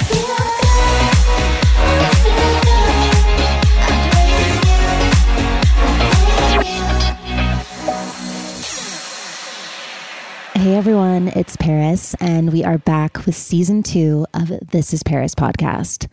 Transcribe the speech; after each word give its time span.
Hey 10.54 10.74
everyone, 10.76 11.28
it's 11.28 11.56
Paris, 11.56 12.14
and 12.20 12.52
we 12.52 12.62
are 12.62 12.76
back 12.78 13.24
with 13.26 13.34
season 13.34 13.82
two 13.82 14.26
of 14.34 14.52
This 14.70 14.92
is 14.92 15.02
Paris 15.02 15.34
podcast. 15.34 16.06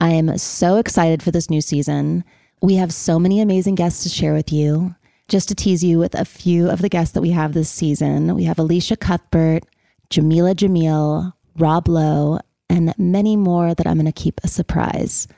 I 0.00 0.10
am 0.10 0.36
so 0.36 0.76
excited 0.76 1.22
for 1.22 1.30
this 1.30 1.48
new 1.48 1.62
season. 1.62 2.24
We 2.62 2.76
have 2.76 2.92
so 2.92 3.18
many 3.18 3.40
amazing 3.40 3.74
guests 3.74 4.02
to 4.04 4.08
share 4.08 4.32
with 4.32 4.52
you. 4.52 4.94
Just 5.28 5.48
to 5.48 5.54
tease 5.54 5.84
you 5.84 5.98
with 5.98 6.14
a 6.14 6.24
few 6.24 6.70
of 6.70 6.80
the 6.80 6.88
guests 6.88 7.12
that 7.14 7.20
we 7.20 7.30
have 7.30 7.52
this 7.52 7.68
season, 7.68 8.34
we 8.34 8.44
have 8.44 8.58
Elisha 8.58 8.96
Cuthbert, 8.96 9.64
Jameela 10.08 10.54
Jamil, 10.54 11.32
Rob 11.58 11.88
Lowe, 11.88 12.38
and 12.70 12.96
many 12.96 13.36
more 13.36 13.74
that 13.74 13.86
I'm 13.86 13.96
going 13.96 14.06
to 14.06 14.12
keep 14.12 14.40
a 14.42 14.48
surprise. 14.48 15.28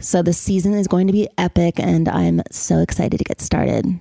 So 0.00 0.22
the 0.22 0.32
season 0.32 0.74
is 0.74 0.88
going 0.88 1.06
to 1.06 1.12
be 1.12 1.28
epic, 1.38 1.78
and 1.78 2.08
I'm 2.08 2.42
so 2.50 2.78
excited 2.78 3.18
to 3.18 3.24
get 3.24 3.40
started. 3.40 3.98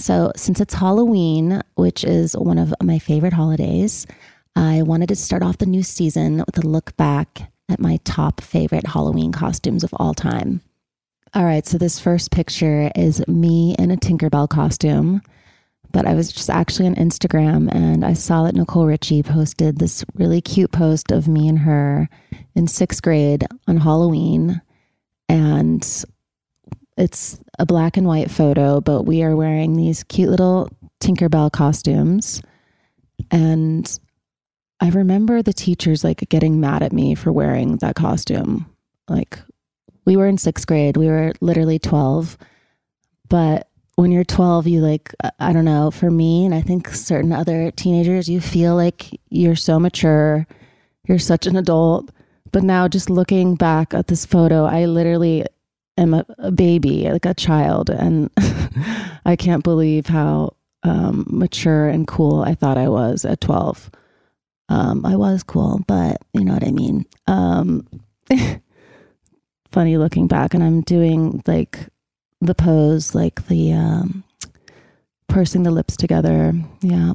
So, 0.00 0.30
since 0.36 0.60
it's 0.60 0.74
Halloween, 0.74 1.60
which 1.74 2.04
is 2.04 2.36
one 2.36 2.58
of 2.58 2.72
my 2.80 3.00
favorite 3.00 3.32
holidays, 3.32 4.06
I 4.54 4.82
wanted 4.82 5.08
to 5.08 5.16
start 5.16 5.42
off 5.42 5.58
the 5.58 5.66
new 5.66 5.82
season 5.82 6.38
with 6.46 6.56
a 6.58 6.66
look 6.66 6.96
back 6.96 7.50
at 7.68 7.80
my 7.80 7.98
top 8.04 8.40
favorite 8.40 8.86
Halloween 8.86 9.32
costumes 9.32 9.82
of 9.82 9.92
all 9.94 10.14
time. 10.14 10.60
All 11.38 11.44
right, 11.44 11.64
so 11.64 11.78
this 11.78 12.00
first 12.00 12.32
picture 12.32 12.90
is 12.96 13.22
me 13.28 13.76
in 13.78 13.92
a 13.92 13.96
Tinkerbell 13.96 14.48
costume, 14.48 15.22
but 15.92 16.04
I 16.04 16.14
was 16.14 16.32
just 16.32 16.50
actually 16.50 16.88
on 16.88 16.96
Instagram 16.96 17.72
and 17.72 18.04
I 18.04 18.14
saw 18.14 18.42
that 18.42 18.56
Nicole 18.56 18.88
Richie 18.88 19.22
posted 19.22 19.78
this 19.78 20.04
really 20.14 20.40
cute 20.40 20.72
post 20.72 21.12
of 21.12 21.28
me 21.28 21.46
and 21.46 21.60
her 21.60 22.08
in 22.56 22.66
sixth 22.66 23.02
grade 23.02 23.46
on 23.68 23.76
Halloween. 23.76 24.60
And 25.28 26.04
it's 26.96 27.38
a 27.60 27.64
black 27.64 27.96
and 27.96 28.08
white 28.08 28.32
photo, 28.32 28.80
but 28.80 29.04
we 29.04 29.22
are 29.22 29.36
wearing 29.36 29.76
these 29.76 30.02
cute 30.02 30.30
little 30.30 30.68
Tinkerbell 31.00 31.52
costumes. 31.52 32.42
And 33.30 33.96
I 34.80 34.90
remember 34.90 35.40
the 35.42 35.52
teachers 35.52 36.02
like 36.02 36.28
getting 36.30 36.58
mad 36.58 36.82
at 36.82 36.92
me 36.92 37.14
for 37.14 37.30
wearing 37.30 37.76
that 37.76 37.94
costume. 37.94 38.66
Like, 39.06 39.38
we 40.08 40.16
were 40.16 40.26
in 40.26 40.38
sixth 40.38 40.66
grade, 40.66 40.96
we 40.96 41.06
were 41.06 41.34
literally 41.42 41.78
12. 41.78 42.38
But 43.28 43.68
when 43.96 44.10
you're 44.10 44.24
12, 44.24 44.66
you 44.66 44.80
like, 44.80 45.14
I 45.38 45.52
don't 45.52 45.66
know, 45.66 45.90
for 45.90 46.10
me, 46.10 46.46
and 46.46 46.54
I 46.54 46.62
think 46.62 46.88
certain 46.88 47.30
other 47.30 47.70
teenagers, 47.72 48.26
you 48.26 48.40
feel 48.40 48.74
like 48.74 49.20
you're 49.28 49.54
so 49.54 49.78
mature, 49.78 50.46
you're 51.06 51.18
such 51.18 51.46
an 51.46 51.56
adult. 51.56 52.10
But 52.52 52.62
now, 52.62 52.88
just 52.88 53.10
looking 53.10 53.54
back 53.54 53.92
at 53.92 54.06
this 54.06 54.24
photo, 54.24 54.64
I 54.64 54.86
literally 54.86 55.44
am 55.98 56.14
a, 56.14 56.24
a 56.38 56.50
baby, 56.50 57.10
like 57.10 57.26
a 57.26 57.34
child, 57.34 57.90
and 57.90 58.30
I 59.26 59.36
can't 59.38 59.62
believe 59.62 60.06
how 60.06 60.54
um, 60.84 61.26
mature 61.28 61.86
and 61.86 62.08
cool 62.08 62.40
I 62.40 62.54
thought 62.54 62.78
I 62.78 62.88
was 62.88 63.26
at 63.26 63.42
12. 63.42 63.90
Um, 64.70 65.04
I 65.04 65.16
was 65.16 65.42
cool, 65.42 65.82
but 65.86 66.22
you 66.32 66.46
know 66.46 66.54
what 66.54 66.66
I 66.66 66.70
mean. 66.70 67.04
Um, 67.26 67.86
funny 69.78 69.96
looking 69.96 70.26
back, 70.26 70.54
and 70.54 70.64
I'm 70.64 70.80
doing 70.80 71.40
like 71.46 71.78
the 72.40 72.54
pose, 72.56 73.14
like 73.14 73.46
the 73.46 73.72
um, 73.74 74.24
pursing 75.28 75.62
the 75.62 75.70
lips 75.70 75.96
together. 75.96 76.52
Yeah, 76.80 77.12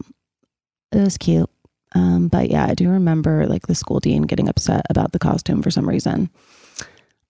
it 0.93 0.99
was 0.99 1.17
cute. 1.17 1.49
Um, 1.93 2.29
but 2.29 2.49
yeah, 2.49 2.65
I 2.65 2.73
do 2.73 2.87
remember 2.89 3.47
like 3.47 3.67
the 3.67 3.75
school 3.75 3.99
dean 3.99 4.21
getting 4.21 4.47
upset 4.47 4.85
about 4.89 5.11
the 5.11 5.19
costume 5.19 5.61
for 5.61 5.71
some 5.71 5.89
reason. 5.89 6.29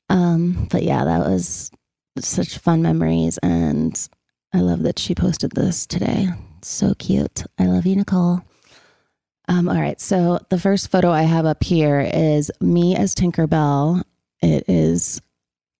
Um, 0.07 0.67
but 0.69 0.83
yeah, 0.83 1.03
that 1.03 1.21
was 1.21 1.71
such 2.19 2.59
fun 2.59 2.83
memories. 2.83 3.39
And 3.39 3.99
I 4.53 4.59
love 4.59 4.83
that 4.83 4.99
she 4.99 5.15
posted 5.15 5.53
this 5.53 5.87
today. 5.87 6.27
So 6.61 6.93
cute. 6.93 7.43
I 7.57 7.65
love 7.65 7.87
you, 7.87 7.95
Nicole. 7.95 8.43
Um, 9.47 9.67
all 9.67 9.81
right. 9.81 9.99
So 9.99 10.41
the 10.49 10.59
first 10.59 10.91
photo 10.91 11.09
I 11.09 11.23
have 11.23 11.47
up 11.47 11.63
here 11.63 11.99
is 12.01 12.51
me 12.61 12.95
as 12.95 13.15
Tinkerbell. 13.15 14.03
It 14.43 14.65
is 14.67 15.21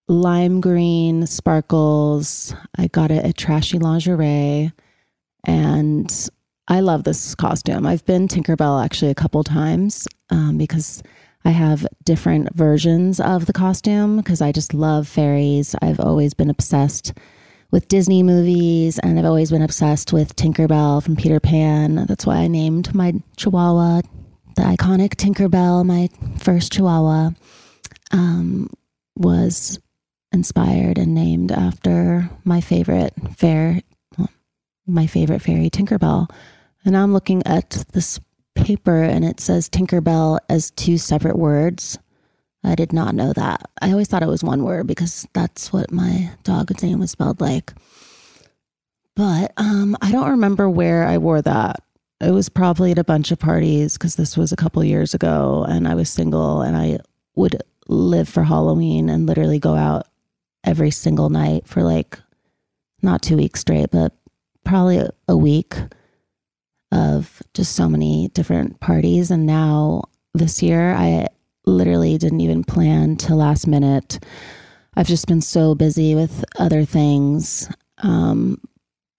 lime 0.07 0.61
green 0.61 1.27
sparkles. 1.27 2.55
I 2.77 2.87
got 2.87 3.11
it 3.11 3.25
at 3.25 3.37
Trashy 3.37 3.77
Lingerie. 3.77 4.71
And 5.45 6.29
I 6.69 6.79
love 6.79 7.03
this 7.03 7.35
costume. 7.35 7.85
I've 7.85 8.05
been 8.05 8.29
Tinkerbell 8.29 8.83
actually 8.83 9.11
a 9.11 9.15
couple 9.15 9.43
times 9.43 10.07
um, 10.29 10.57
because 10.57 11.03
I 11.43 11.49
have 11.49 11.85
different 12.05 12.55
versions 12.55 13.19
of 13.19 13.47
the 13.47 13.53
costume 13.53 14.17
because 14.17 14.41
I 14.41 14.53
just 14.53 14.73
love 14.73 15.09
fairies. 15.09 15.75
I've 15.81 15.99
always 15.99 16.33
been 16.33 16.49
obsessed 16.49 17.13
with 17.69 17.89
Disney 17.89 18.23
movies 18.23 18.97
and 18.99 19.19
I've 19.19 19.25
always 19.25 19.51
been 19.51 19.61
obsessed 19.61 20.13
with 20.13 20.37
Tinkerbell 20.37 21.03
from 21.03 21.17
Peter 21.17 21.41
Pan. 21.41 22.05
That's 22.07 22.25
why 22.25 22.37
I 22.37 22.47
named 22.47 22.95
my 22.95 23.13
chihuahua 23.35 24.01
the 24.55 24.61
iconic 24.61 25.15
Tinkerbell, 25.15 25.85
my 25.85 26.09
first 26.39 26.71
chihuahua. 26.71 27.31
Um, 28.13 28.69
was 29.15 29.79
inspired 30.31 30.97
and 30.97 31.13
named 31.13 31.51
after 31.51 32.29
my 32.43 32.59
favorite 32.59 33.13
fair, 33.35 33.81
well, 34.17 34.29
my 34.87 35.07
favorite 35.07 35.41
fairy, 35.41 35.69
Tinkerbell. 35.69 36.29
And 36.85 36.97
I'm 36.97 37.13
looking 37.13 37.43
at 37.45 37.85
this 37.93 38.19
paper 38.55 39.03
and 39.03 39.23
it 39.23 39.39
says 39.39 39.69
Tinkerbell 39.69 40.39
as 40.49 40.71
two 40.71 40.97
separate 40.97 41.37
words. 41.37 41.97
I 42.63 42.75
did 42.75 42.93
not 42.93 43.15
know 43.15 43.33
that. 43.33 43.69
I 43.81 43.91
always 43.91 44.07
thought 44.07 44.23
it 44.23 44.27
was 44.27 44.43
one 44.43 44.63
word 44.63 44.87
because 44.87 45.27
that's 45.33 45.73
what 45.73 45.91
my 45.91 46.31
dog's 46.43 46.81
name 46.81 46.99
was 46.99 47.11
spelled 47.11 47.41
like. 47.41 47.73
But 49.15 49.53
um, 49.57 49.95
I 50.01 50.11
don't 50.11 50.31
remember 50.31 50.69
where 50.69 51.05
I 51.05 51.17
wore 51.17 51.41
that. 51.41 51.83
It 52.21 52.31
was 52.31 52.49
probably 52.49 52.91
at 52.91 52.97
a 52.97 53.03
bunch 53.03 53.31
of 53.31 53.39
parties 53.39 53.97
because 53.97 54.15
this 54.15 54.37
was 54.37 54.51
a 54.51 54.55
couple 54.55 54.83
years 54.83 55.13
ago 55.13 55.65
and 55.67 55.87
I 55.87 55.93
was 55.93 56.09
single 56.09 56.61
and 56.61 56.77
I 56.77 56.99
would 57.35 57.61
live 57.87 58.29
for 58.29 58.43
Halloween 58.43 59.09
and 59.09 59.25
literally 59.25 59.59
go 59.59 59.75
out 59.75 60.07
every 60.63 60.91
single 60.91 61.29
night 61.29 61.67
for 61.67 61.83
like 61.83 62.19
not 63.01 63.21
two 63.21 63.37
weeks 63.37 63.59
straight, 63.59 63.91
but 63.91 64.13
probably 64.63 65.05
a 65.27 65.37
week 65.37 65.75
of 66.91 67.41
just 67.53 67.75
so 67.75 67.89
many 67.89 68.29
different 68.29 68.79
parties. 68.79 69.31
And 69.31 69.45
now 69.45 70.03
this 70.33 70.61
year, 70.61 70.93
I 70.93 71.27
literally 71.65 72.17
didn't 72.17 72.41
even 72.41 72.63
plan 72.63 73.15
till 73.15 73.37
last 73.37 73.67
minute. 73.67 74.19
I've 74.95 75.07
just 75.07 75.27
been 75.27 75.41
so 75.41 75.75
busy 75.75 76.15
with 76.15 76.45
other 76.59 76.85
things. 76.85 77.69
Um, 78.03 78.59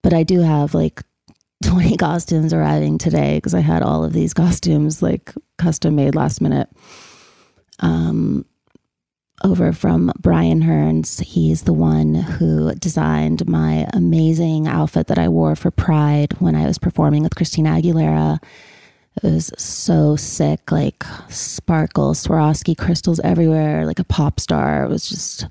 but 0.03 0.13
I 0.13 0.23
do 0.23 0.39
have 0.39 0.73
like 0.73 1.01
20 1.63 1.97
costumes 1.97 2.53
arriving 2.53 2.97
today 2.97 3.37
because 3.37 3.53
I 3.53 3.59
had 3.59 3.83
all 3.83 4.03
of 4.03 4.13
these 4.13 4.33
costumes 4.33 5.01
like 5.01 5.33
custom 5.57 5.95
made 5.95 6.15
last 6.15 6.41
minute. 6.41 6.69
Um, 7.79 8.45
over 9.45 9.71
from 9.71 10.11
Brian 10.19 10.61
Hearns. 10.61 11.21
He's 11.21 11.63
the 11.63 11.73
one 11.73 12.15
who 12.15 12.73
designed 12.75 13.47
my 13.47 13.87
amazing 13.93 14.67
outfit 14.67 15.05
that 15.07 15.19
I 15.19 15.29
wore 15.29 15.55
for 15.55 15.69
Pride 15.69 16.33
when 16.39 16.55
I 16.55 16.65
was 16.65 16.79
performing 16.79 17.21
with 17.21 17.35
Christina 17.35 17.69
Aguilera. 17.69 18.41
It 19.17 19.23
was 19.23 19.51
so 19.55 20.15
sick, 20.15 20.71
like 20.71 21.03
sparkles, 21.29 22.25
Swarovski 22.25 22.75
crystals 22.75 23.19
everywhere, 23.19 23.85
like 23.85 23.99
a 23.99 24.03
pop 24.03 24.39
star. 24.39 24.83
It 24.83 24.89
was 24.89 25.07
just 25.07 25.45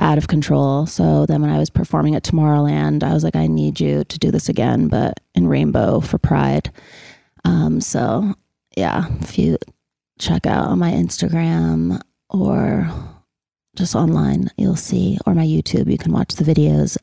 out 0.00 0.18
of 0.18 0.26
control. 0.26 0.86
So 0.86 1.24
then 1.24 1.40
when 1.40 1.50
I 1.50 1.58
was 1.58 1.70
performing 1.70 2.16
at 2.16 2.24
Tomorrowland, 2.24 3.04
I 3.04 3.14
was 3.14 3.22
like, 3.22 3.36
I 3.36 3.46
need 3.46 3.78
you 3.78 4.02
to 4.02 4.18
do 4.18 4.32
this 4.32 4.48
again, 4.48 4.88
but 4.88 5.20
in 5.36 5.46
rainbow 5.46 6.00
for 6.00 6.18
Pride. 6.18 6.72
Um, 7.44 7.80
so 7.80 8.34
yeah, 8.76 9.06
if 9.20 9.38
you 9.38 9.58
check 10.18 10.44
out 10.44 10.66
on 10.66 10.80
my 10.80 10.90
Instagram 10.90 12.00
or 12.30 12.90
just 13.78 13.94
online, 13.94 14.50
you'll 14.56 14.76
see, 14.76 15.18
or 15.24 15.34
my 15.34 15.46
YouTube, 15.46 15.90
you 15.90 15.98
can 15.98 16.12
watch 16.12 16.34
the 16.34 16.44
videos 16.44 16.98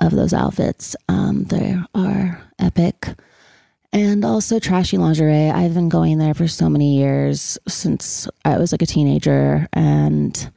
of 0.00 0.12
those 0.12 0.34
outfits. 0.34 0.96
Um, 1.08 1.44
they 1.44 1.76
are 1.94 2.42
epic. 2.58 3.08
And 3.92 4.24
also 4.24 4.58
trashy 4.58 4.98
lingerie. 4.98 5.50
I've 5.50 5.74
been 5.74 5.88
going 5.88 6.18
there 6.18 6.34
for 6.34 6.48
so 6.48 6.68
many 6.68 6.96
years 6.98 7.58
since 7.68 8.28
I 8.44 8.58
was 8.58 8.72
like 8.72 8.82
a 8.82 8.86
teenager, 8.86 9.68
and 9.72 10.50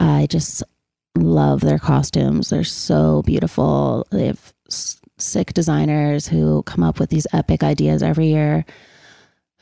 I 0.00 0.26
just 0.28 0.64
love 1.16 1.60
their 1.60 1.78
costumes. 1.78 2.50
They're 2.50 2.64
so 2.64 3.22
beautiful. 3.22 4.06
They 4.10 4.26
have 4.26 4.52
sick 5.16 5.52
designers 5.52 6.26
who 6.26 6.64
come 6.64 6.82
up 6.82 6.98
with 6.98 7.10
these 7.10 7.28
epic 7.32 7.62
ideas 7.62 8.02
every 8.02 8.26
year. 8.26 8.64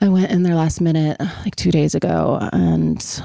I 0.00 0.08
went 0.08 0.30
in 0.30 0.42
there 0.42 0.54
last 0.54 0.80
minute, 0.80 1.20
like 1.44 1.56
two 1.56 1.70
days 1.70 1.94
ago, 1.94 2.38
and 2.54 3.22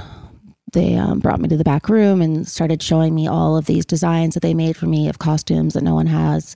they 0.75 0.95
um, 0.95 1.19
brought 1.19 1.39
me 1.39 1.47
to 1.47 1.57
the 1.57 1.63
back 1.63 1.89
room 1.89 2.21
and 2.21 2.47
started 2.47 2.83
showing 2.83 3.15
me 3.15 3.27
all 3.27 3.57
of 3.57 3.65
these 3.65 3.85
designs 3.85 4.35
that 4.35 4.41
they 4.41 4.53
made 4.53 4.77
for 4.77 4.85
me 4.85 5.09
of 5.09 5.17
costumes 5.17 5.73
that 5.73 5.83
no 5.83 5.95
one 5.95 6.05
has. 6.05 6.55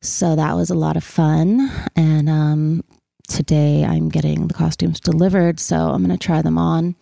So 0.00 0.36
that 0.36 0.54
was 0.54 0.70
a 0.70 0.74
lot 0.74 0.96
of 0.96 1.04
fun. 1.04 1.70
And 1.96 2.30
um, 2.30 2.84
today 3.26 3.84
I'm 3.84 4.08
getting 4.08 4.46
the 4.46 4.54
costumes 4.54 5.00
delivered. 5.00 5.60
So 5.60 5.76
I'm 5.76 6.04
going 6.04 6.16
to 6.16 6.24
try 6.26 6.40
them 6.40 6.56
on. 6.56 6.94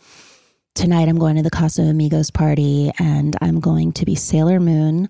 Tonight 0.74 1.08
I'm 1.08 1.18
going 1.18 1.36
to 1.36 1.42
the 1.42 1.50
Casamigos 1.50 2.32
party 2.32 2.90
and 2.98 3.36
I'm 3.40 3.60
going 3.60 3.92
to 3.92 4.04
be 4.04 4.14
Sailor 4.14 4.58
Moon. 4.58 5.08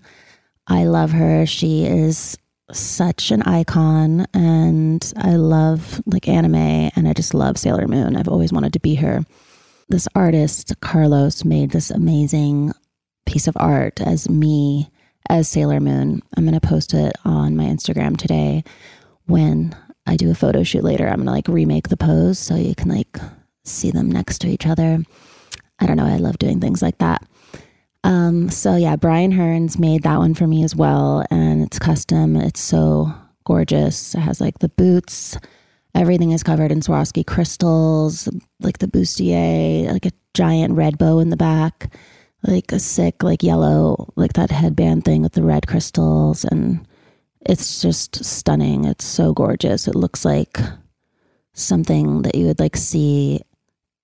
I 0.66 0.84
love 0.84 1.12
her. 1.12 1.46
She 1.46 1.84
is 1.84 2.36
such 2.72 3.30
an 3.30 3.42
icon 3.42 4.26
and 4.34 5.12
I 5.16 5.36
love 5.36 6.02
like 6.06 6.26
anime 6.28 6.56
and 6.56 7.08
I 7.08 7.12
just 7.12 7.34
love 7.34 7.56
Sailor 7.56 7.86
Moon. 7.86 8.16
I've 8.16 8.28
always 8.28 8.52
wanted 8.52 8.72
to 8.72 8.80
be 8.80 8.96
her 8.96 9.24
this 9.88 10.08
artist, 10.14 10.72
Carlos, 10.80 11.44
made 11.44 11.70
this 11.70 11.90
amazing 11.90 12.72
piece 13.24 13.46
of 13.46 13.56
art 13.58 14.00
as 14.00 14.28
me 14.28 14.90
as 15.28 15.48
Sailor 15.48 15.80
Moon. 15.80 16.22
I'm 16.36 16.44
going 16.44 16.58
to 16.58 16.66
post 16.66 16.94
it 16.94 17.14
on 17.24 17.56
my 17.56 17.64
Instagram 17.64 18.16
today 18.16 18.64
when 19.26 19.76
I 20.06 20.16
do 20.16 20.30
a 20.30 20.34
photo 20.34 20.62
shoot 20.62 20.84
later. 20.84 21.06
I'm 21.06 21.16
going 21.16 21.26
to 21.26 21.32
like 21.32 21.48
remake 21.48 21.88
the 21.88 21.96
pose 21.96 22.38
so 22.38 22.54
you 22.54 22.74
can 22.74 22.88
like 22.90 23.18
see 23.64 23.90
them 23.90 24.10
next 24.10 24.38
to 24.38 24.48
each 24.48 24.66
other. 24.66 25.02
I 25.78 25.86
don't 25.86 25.96
know. 25.96 26.06
I 26.06 26.16
love 26.16 26.38
doing 26.38 26.60
things 26.60 26.82
like 26.82 26.98
that. 26.98 27.26
Um, 28.04 28.50
so 28.50 28.76
yeah, 28.76 28.96
Brian 28.96 29.32
Hearns 29.32 29.78
made 29.78 30.04
that 30.04 30.18
one 30.18 30.34
for 30.34 30.46
me 30.46 30.62
as 30.62 30.76
well. 30.76 31.24
And 31.30 31.62
it's 31.62 31.78
custom. 31.78 32.36
It's 32.36 32.60
so 32.60 33.12
gorgeous. 33.44 34.14
It 34.14 34.20
has 34.20 34.40
like 34.40 34.60
the 34.60 34.68
boots, 34.68 35.36
Everything 35.96 36.32
is 36.32 36.42
covered 36.42 36.70
in 36.70 36.80
Swarovski 36.80 37.26
crystals, 37.26 38.28
like 38.60 38.78
the 38.78 38.86
bustier, 38.86 39.90
like 39.90 40.04
a 40.04 40.12
giant 40.34 40.74
red 40.74 40.98
bow 40.98 41.20
in 41.20 41.30
the 41.30 41.38
back, 41.38 41.90
like 42.42 42.70
a 42.70 42.78
sick, 42.78 43.22
like 43.22 43.42
yellow, 43.42 44.12
like 44.14 44.34
that 44.34 44.50
headband 44.50 45.06
thing 45.06 45.22
with 45.22 45.32
the 45.32 45.42
red 45.42 45.66
crystals. 45.66 46.44
And 46.44 46.86
it's 47.40 47.80
just 47.80 48.22
stunning. 48.22 48.84
It's 48.84 49.06
so 49.06 49.32
gorgeous. 49.32 49.88
It 49.88 49.94
looks 49.94 50.22
like 50.22 50.58
something 51.54 52.20
that 52.22 52.34
you 52.34 52.44
would 52.46 52.60
like 52.60 52.76
see 52.76 53.40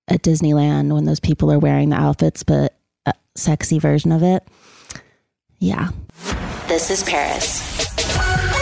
at 0.08 0.22
Disneyland 0.22 0.94
when 0.94 1.04
those 1.04 1.20
people 1.20 1.52
are 1.52 1.58
wearing 1.58 1.90
the 1.90 1.96
outfits, 1.96 2.42
but 2.42 2.74
a 3.04 3.12
sexy 3.34 3.78
version 3.78 4.12
of 4.12 4.22
it. 4.22 4.48
Yeah. 5.58 5.90
This 6.68 6.90
is 6.90 7.02
Paris. 7.02 8.61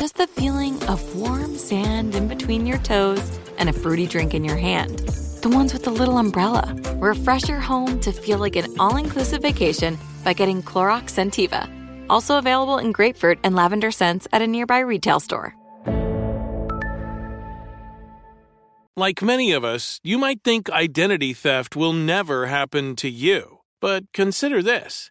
just 0.00 0.16
the 0.16 0.26
feeling 0.26 0.82
of 0.84 1.14
warm 1.14 1.58
sand 1.58 2.14
in 2.14 2.26
between 2.26 2.64
your 2.64 2.78
toes 2.78 3.38
and 3.58 3.68
a 3.68 3.72
fruity 3.72 4.06
drink 4.06 4.32
in 4.32 4.42
your 4.42 4.56
hand. 4.56 4.98
The 5.42 5.50
ones 5.50 5.74
with 5.74 5.84
the 5.84 5.90
little 5.90 6.16
umbrella. 6.16 6.74
Refresh 6.96 7.50
your 7.50 7.60
home 7.60 8.00
to 8.00 8.10
feel 8.10 8.38
like 8.38 8.56
an 8.56 8.74
all 8.78 8.96
inclusive 8.96 9.42
vacation 9.42 9.98
by 10.24 10.32
getting 10.32 10.62
Clorox 10.62 11.12
Scentiva. 11.12 11.68
Also 12.08 12.38
available 12.38 12.78
in 12.78 12.92
grapefruit 12.92 13.40
and 13.44 13.54
lavender 13.54 13.90
scents 13.90 14.26
at 14.32 14.40
a 14.40 14.46
nearby 14.46 14.78
retail 14.78 15.20
store. 15.20 15.54
Like 18.96 19.20
many 19.20 19.52
of 19.52 19.64
us, 19.64 20.00
you 20.02 20.16
might 20.16 20.42
think 20.42 20.70
identity 20.70 21.34
theft 21.34 21.76
will 21.76 21.92
never 21.92 22.46
happen 22.46 22.96
to 22.96 23.10
you. 23.10 23.58
But 23.82 24.04
consider 24.14 24.62
this 24.62 25.10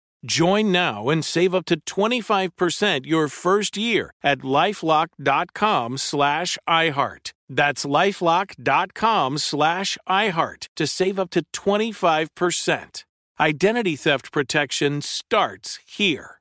Join 0.23 0.71
now 0.71 1.09
and 1.09 1.25
save 1.25 1.55
up 1.55 1.65
to 1.65 1.79
25% 1.79 3.05
your 3.05 3.27
first 3.27 3.75
year 3.75 4.13
at 4.23 4.39
lifelock.com 4.39 5.97
slash 5.97 6.57
iHeart. 6.69 7.31
That's 7.49 7.85
lifelock.com 7.85 9.37
slash 9.39 9.97
iHeart 10.07 10.67
to 10.75 10.87
save 10.87 11.19
up 11.19 11.31
to 11.31 11.43
25%. 11.53 13.03
Identity 13.39 13.95
theft 13.95 14.31
protection 14.31 15.01
starts 15.01 15.79
here. 15.87 16.37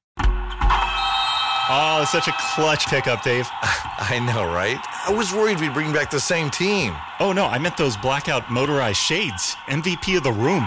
Oh, 1.73 2.05
such 2.07 2.27
a 2.29 2.35
clutch 2.37 2.87
pickup, 2.89 3.23
Dave. 3.23 3.49
I 3.63 4.19
know, 4.19 4.53
right? 4.53 4.79
I 5.07 5.13
was 5.13 5.33
worried 5.33 5.61
we'd 5.61 5.73
bring 5.73 5.93
back 5.93 6.11
the 6.11 6.21
same 6.21 6.51
team. 6.51 6.95
Oh, 7.21 7.33
no, 7.33 7.47
I 7.47 7.59
meant 7.59 7.77
those 7.77 7.97
blackout 7.97 8.51
motorized 8.51 8.99
shades. 8.99 9.55
MVP 9.69 10.17
of 10.17 10.25
the 10.25 10.33
room. 10.33 10.67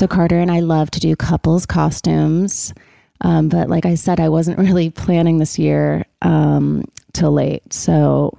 So 0.00 0.08
Carter 0.08 0.40
and 0.40 0.50
I 0.50 0.60
love 0.60 0.90
to 0.92 0.98
do 0.98 1.14
couples 1.14 1.66
costumes. 1.66 2.72
Um, 3.20 3.50
but 3.50 3.68
like 3.68 3.84
I 3.84 3.96
said, 3.96 4.18
I 4.18 4.30
wasn't 4.30 4.58
really 4.66 4.88
planning 4.88 5.36
this 5.36 5.58
year 5.58 6.06
um, 6.22 6.86
till 7.12 7.32
late. 7.32 7.70
So 7.70 8.32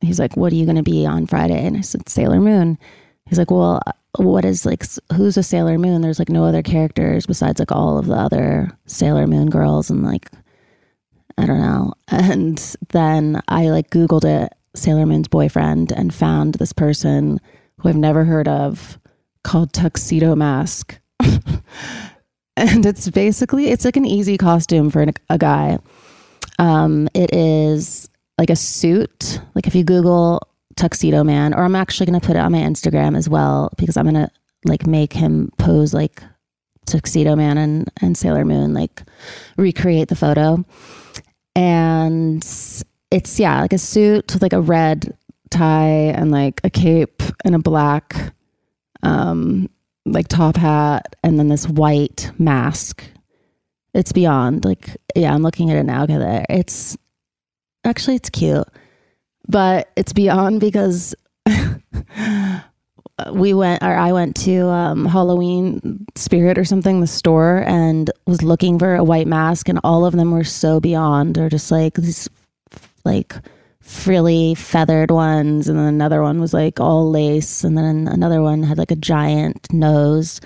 he's 0.00 0.18
like, 0.18 0.36
What 0.36 0.52
are 0.52 0.56
you 0.56 0.64
going 0.64 0.74
to 0.74 0.82
be 0.82 1.06
on 1.06 1.28
Friday? 1.28 1.64
And 1.64 1.76
I 1.76 1.82
said, 1.82 2.08
Sailor 2.08 2.40
Moon. 2.40 2.76
He's 3.26 3.38
like, 3.38 3.52
Well, 3.52 3.80
what 4.18 4.44
is 4.44 4.66
like, 4.66 4.82
who's 5.14 5.36
a 5.36 5.44
Sailor 5.44 5.78
Moon? 5.78 6.02
There's 6.02 6.18
like 6.18 6.28
no 6.28 6.44
other 6.44 6.64
characters 6.64 7.24
besides 7.24 7.60
like 7.60 7.70
all 7.70 7.98
of 7.98 8.06
the 8.06 8.16
other 8.16 8.76
Sailor 8.86 9.28
Moon 9.28 9.48
girls. 9.48 9.90
And 9.90 10.02
like, 10.02 10.28
I 11.38 11.46
don't 11.46 11.60
know. 11.60 11.94
And 12.08 12.58
then 12.88 13.40
I 13.46 13.68
like 13.68 13.90
Googled 13.90 14.24
it, 14.24 14.52
Sailor 14.74 15.06
Moon's 15.06 15.28
boyfriend, 15.28 15.92
and 15.92 16.12
found 16.12 16.54
this 16.54 16.72
person 16.72 17.40
who 17.78 17.90
I've 17.90 17.94
never 17.94 18.24
heard 18.24 18.48
of 18.48 18.98
called 19.46 19.72
Tuxedo 19.72 20.34
Mask. 20.34 20.98
and 21.20 22.84
it's 22.84 23.08
basically 23.10 23.68
it's 23.68 23.84
like 23.84 23.96
an 23.96 24.04
easy 24.04 24.36
costume 24.36 24.90
for 24.90 25.06
a 25.30 25.38
guy. 25.38 25.78
Um, 26.58 27.08
it 27.14 27.32
is 27.32 28.08
like 28.38 28.50
a 28.50 28.56
suit. 28.56 29.40
Like 29.54 29.68
if 29.68 29.74
you 29.76 29.84
Google 29.84 30.42
Tuxedo 30.74 31.22
Man, 31.22 31.54
or 31.54 31.62
I'm 31.62 31.76
actually 31.76 32.06
gonna 32.06 32.20
put 32.20 32.34
it 32.34 32.40
on 32.40 32.52
my 32.52 32.58
Instagram 32.58 33.16
as 33.16 33.28
well 33.28 33.70
because 33.78 33.96
I'm 33.96 34.04
gonna 34.04 34.32
like 34.64 34.84
make 34.84 35.12
him 35.12 35.52
pose 35.58 35.94
like 35.94 36.24
Tuxedo 36.86 37.36
Man 37.36 37.56
and 37.56 37.88
and 38.02 38.18
Sailor 38.18 38.44
Moon, 38.44 38.74
like 38.74 39.04
recreate 39.56 40.08
the 40.08 40.16
photo. 40.16 40.64
And 41.54 42.44
it's 43.12 43.38
yeah, 43.38 43.60
like 43.60 43.72
a 43.72 43.78
suit 43.78 44.32
with 44.32 44.42
like 44.42 44.52
a 44.52 44.60
red 44.60 45.16
tie 45.50 46.10
and 46.16 46.32
like 46.32 46.60
a 46.64 46.70
cape 46.70 47.22
and 47.44 47.54
a 47.54 47.60
black 47.60 48.34
um, 49.02 49.68
like 50.04 50.28
top 50.28 50.56
hat 50.56 51.16
and 51.22 51.38
then 51.38 51.48
this 51.48 51.68
white 51.68 52.30
mask. 52.38 53.02
It's 53.94 54.12
beyond 54.12 54.64
like 54.64 54.96
yeah, 55.14 55.32
I'm 55.34 55.42
looking 55.42 55.70
at 55.70 55.76
it 55.76 55.84
now. 55.84 56.06
There. 56.06 56.44
It's 56.50 56.96
actually 57.84 58.16
it's 58.16 58.30
cute, 58.30 58.68
but 59.48 59.90
it's 59.96 60.12
beyond 60.12 60.60
because 60.60 61.14
we 63.32 63.54
went 63.54 63.82
or 63.82 63.96
I 63.96 64.12
went 64.12 64.36
to 64.36 64.68
um, 64.68 65.06
Halloween 65.06 66.06
Spirit 66.14 66.58
or 66.58 66.64
something, 66.64 67.00
the 67.00 67.06
store, 67.06 67.64
and 67.66 68.10
was 68.26 68.42
looking 68.42 68.78
for 68.78 68.94
a 68.96 69.04
white 69.04 69.26
mask, 69.26 69.68
and 69.68 69.80
all 69.82 70.04
of 70.04 70.12
them 70.12 70.30
were 70.30 70.44
so 70.44 70.78
beyond, 70.78 71.38
or 71.38 71.48
just 71.48 71.70
like 71.70 71.94
these 71.94 72.28
like 73.04 73.34
frilly 73.86 74.52
feathered 74.56 75.12
ones 75.12 75.68
and 75.68 75.78
then 75.78 75.86
another 75.86 76.20
one 76.20 76.40
was 76.40 76.52
like 76.52 76.80
all 76.80 77.08
lace 77.08 77.62
and 77.62 77.78
then 77.78 78.08
another 78.08 78.42
one 78.42 78.64
had 78.64 78.78
like 78.78 78.90
a 78.90 78.96
giant 78.96 79.72
nose. 79.72 80.40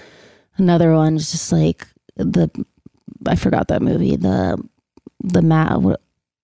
Another 0.59 0.95
one 0.95 1.15
was 1.15 1.31
just 1.31 1.51
like 1.51 1.87
the 2.17 2.51
i 3.27 3.35
forgot 3.35 3.69
that 3.69 3.81
movie 3.81 4.15
the 4.17 4.63
the 5.21 5.41
mat 5.41 5.79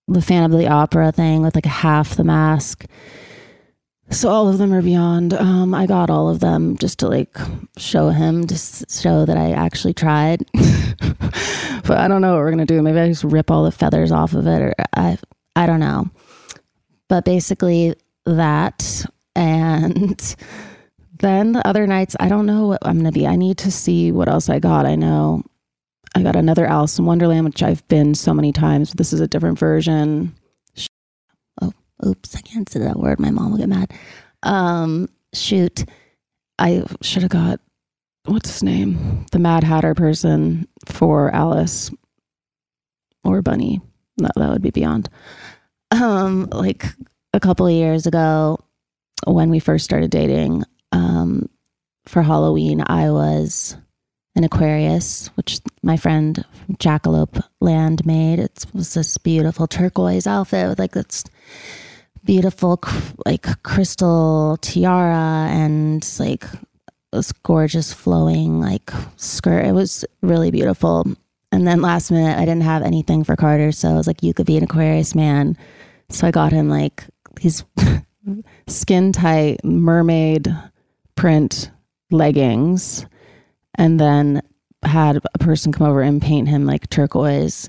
the 0.09 0.23
fan 0.23 0.51
of 0.51 0.59
the 0.59 0.69
opera 0.69 1.13
thing 1.13 1.43
with 1.43 1.55
like 1.55 1.67
half 1.67 2.17
the 2.17 2.25
mask. 2.25 2.87
So 4.09 4.29
all 4.31 4.49
of 4.49 4.57
them 4.57 4.73
are 4.73 4.83
beyond 4.83 5.35
um 5.35 5.75
i 5.75 5.85
got 5.85 6.09
all 6.09 6.31
of 6.31 6.41
them 6.41 6.79
just 6.79 6.99
to 7.01 7.09
like 7.09 7.37
show 7.77 8.09
him 8.09 8.47
just 8.47 8.91
show 9.03 9.27
that 9.27 9.37
i 9.37 9.53
actually 9.53 9.93
tried. 9.95 10.47
But 11.87 11.99
i 11.99 12.09
don't 12.09 12.23
know 12.23 12.33
what 12.33 12.41
we're 12.41 12.51
gonna 12.51 12.65
do. 12.65 12.81
Maybe 12.81 12.99
i 12.99 13.09
just 13.09 13.23
rip 13.23 13.51
all 13.51 13.65
the 13.65 13.71
feathers 13.71 14.11
off 14.13 14.33
of 14.33 14.47
it 14.47 14.63
or 14.63 14.75
i 14.95 15.19
i 15.55 15.67
don't 15.67 15.81
know 15.81 16.11
but 17.09 17.25
basically 17.25 17.95
that 18.25 19.05
and 19.35 20.37
then 21.19 21.53
the 21.53 21.67
other 21.67 21.87
nights 21.87 22.17
i 22.21 22.29
don't 22.29 22.47
know 22.47 22.67
what 22.67 22.79
i'm 22.83 22.95
going 23.01 23.05
to 23.05 23.13
be. 23.13 23.27
I 23.27 23.37
need 23.37 23.59
to 23.59 23.71
see 23.71 24.13
what 24.13 24.29
else 24.29 24.49
i 24.49 24.59
got. 24.59 24.87
I 24.87 24.95
know 24.97 25.43
i 26.15 26.23
got 26.23 26.37
another 26.37 26.67
alice 26.67 26.99
in 26.99 27.05
wonderland 27.05 27.45
which 27.47 27.63
i've 27.63 27.87
been 27.89 28.15
so 28.15 28.33
many 28.35 28.53
times 28.53 28.93
this 28.95 29.13
is 29.13 29.21
a 29.21 29.29
different 29.29 29.59
version. 29.59 30.35
Oh 31.61 31.73
oops 32.07 32.35
i 32.35 32.41
can't 32.41 32.69
say 32.69 32.81
that 32.81 32.99
word. 32.99 33.21
My 33.21 33.31
mom 33.31 33.53
will 33.53 33.59
get 33.59 33.69
mad. 33.69 33.93
Um 34.43 35.09
shoot. 35.33 35.85
I 36.59 36.85
should 37.03 37.23
have 37.23 37.31
got 37.31 37.61
what's 38.25 38.51
his 38.51 38.63
name? 38.63 39.27
The 39.33 39.39
mad 39.39 39.63
hatter 39.65 39.95
person 39.95 40.67
for 40.87 41.31
alice 41.35 41.91
or 43.25 43.43
bunny. 43.43 43.81
No 44.19 44.29
that 44.37 44.51
would 44.51 44.63
be 44.63 44.71
beyond 44.71 45.09
um 45.91 46.49
like 46.51 46.85
a 47.33 47.41
couple 47.41 47.67
of 47.67 47.73
years 47.73 48.07
ago 48.07 48.59
when 49.27 49.51
we 49.51 49.59
first 49.59 49.85
started 49.85 50.11
dating 50.11 50.65
um 50.93 51.49
for 52.07 52.23
halloween 52.23 52.83
i 52.87 53.11
was 53.11 53.77
an 54.35 54.45
aquarius 54.45 55.29
which 55.37 55.61
my 55.83 55.97
friend 55.97 56.45
jackalope 56.73 57.43
land 57.61 58.05
made. 58.05 58.39
It 58.39 58.67
was 58.75 58.95
this 58.95 59.17
beautiful 59.19 59.67
turquoise 59.67 60.27
outfit 60.27 60.69
with 60.69 60.79
like 60.79 60.93
this 60.93 61.25
beautiful 62.25 62.81
like 63.25 63.63
crystal 63.63 64.59
tiara 64.61 65.49
and 65.51 66.07
like 66.19 66.45
this 67.13 67.33
gorgeous 67.33 67.93
flowing 67.93 68.61
like 68.61 68.91
skirt. 69.17 69.65
It 69.65 69.73
was 69.73 70.05
really 70.23 70.51
beautiful 70.51 71.07
and 71.53 71.67
then 71.67 71.81
last 71.81 72.11
minute 72.11 72.37
i 72.37 72.45
didn't 72.45 72.63
have 72.63 72.83
anything 72.83 73.25
for 73.25 73.37
carter 73.37 73.73
so 73.73 73.89
i 73.89 73.95
was 73.95 74.07
like 74.07 74.23
you 74.23 74.35
could 74.35 74.47
be 74.47 74.57
an 74.57 74.65
aquarius 74.65 75.15
man 75.15 75.57
so 76.09 76.27
I 76.27 76.31
got 76.31 76.53
him 76.53 76.69
like 76.69 77.05
these 77.41 77.65
skin 78.69 79.13
tight 79.13 79.65
mermaid 79.65 80.55
print 81.15 81.71
leggings 82.11 83.07
and 83.77 83.99
then 83.99 84.43
had 84.85 85.21
a 85.35 85.39
person 85.39 85.73
come 85.73 85.87
over 85.87 86.03
and 86.03 86.23
paint 86.23 86.49
him 86.49 86.65
like 86.65 86.89
turquoise 86.91 87.69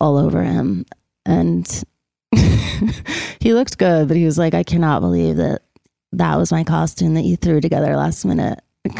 all 0.00 0.16
over 0.16 0.42
him. 0.42 0.86
And 1.26 1.84
he 3.40 3.52
looked 3.52 3.78
good, 3.78 4.08
but 4.08 4.16
he 4.16 4.24
was 4.24 4.38
like, 4.38 4.54
I 4.54 4.62
cannot 4.62 5.00
believe 5.00 5.36
that 5.36 5.62
that 6.12 6.36
was 6.36 6.52
my 6.52 6.62
costume 6.62 7.14
that 7.14 7.24
you 7.24 7.36
threw 7.36 7.60
together 7.60 7.96
last 7.96 8.24
minute. 8.24 8.60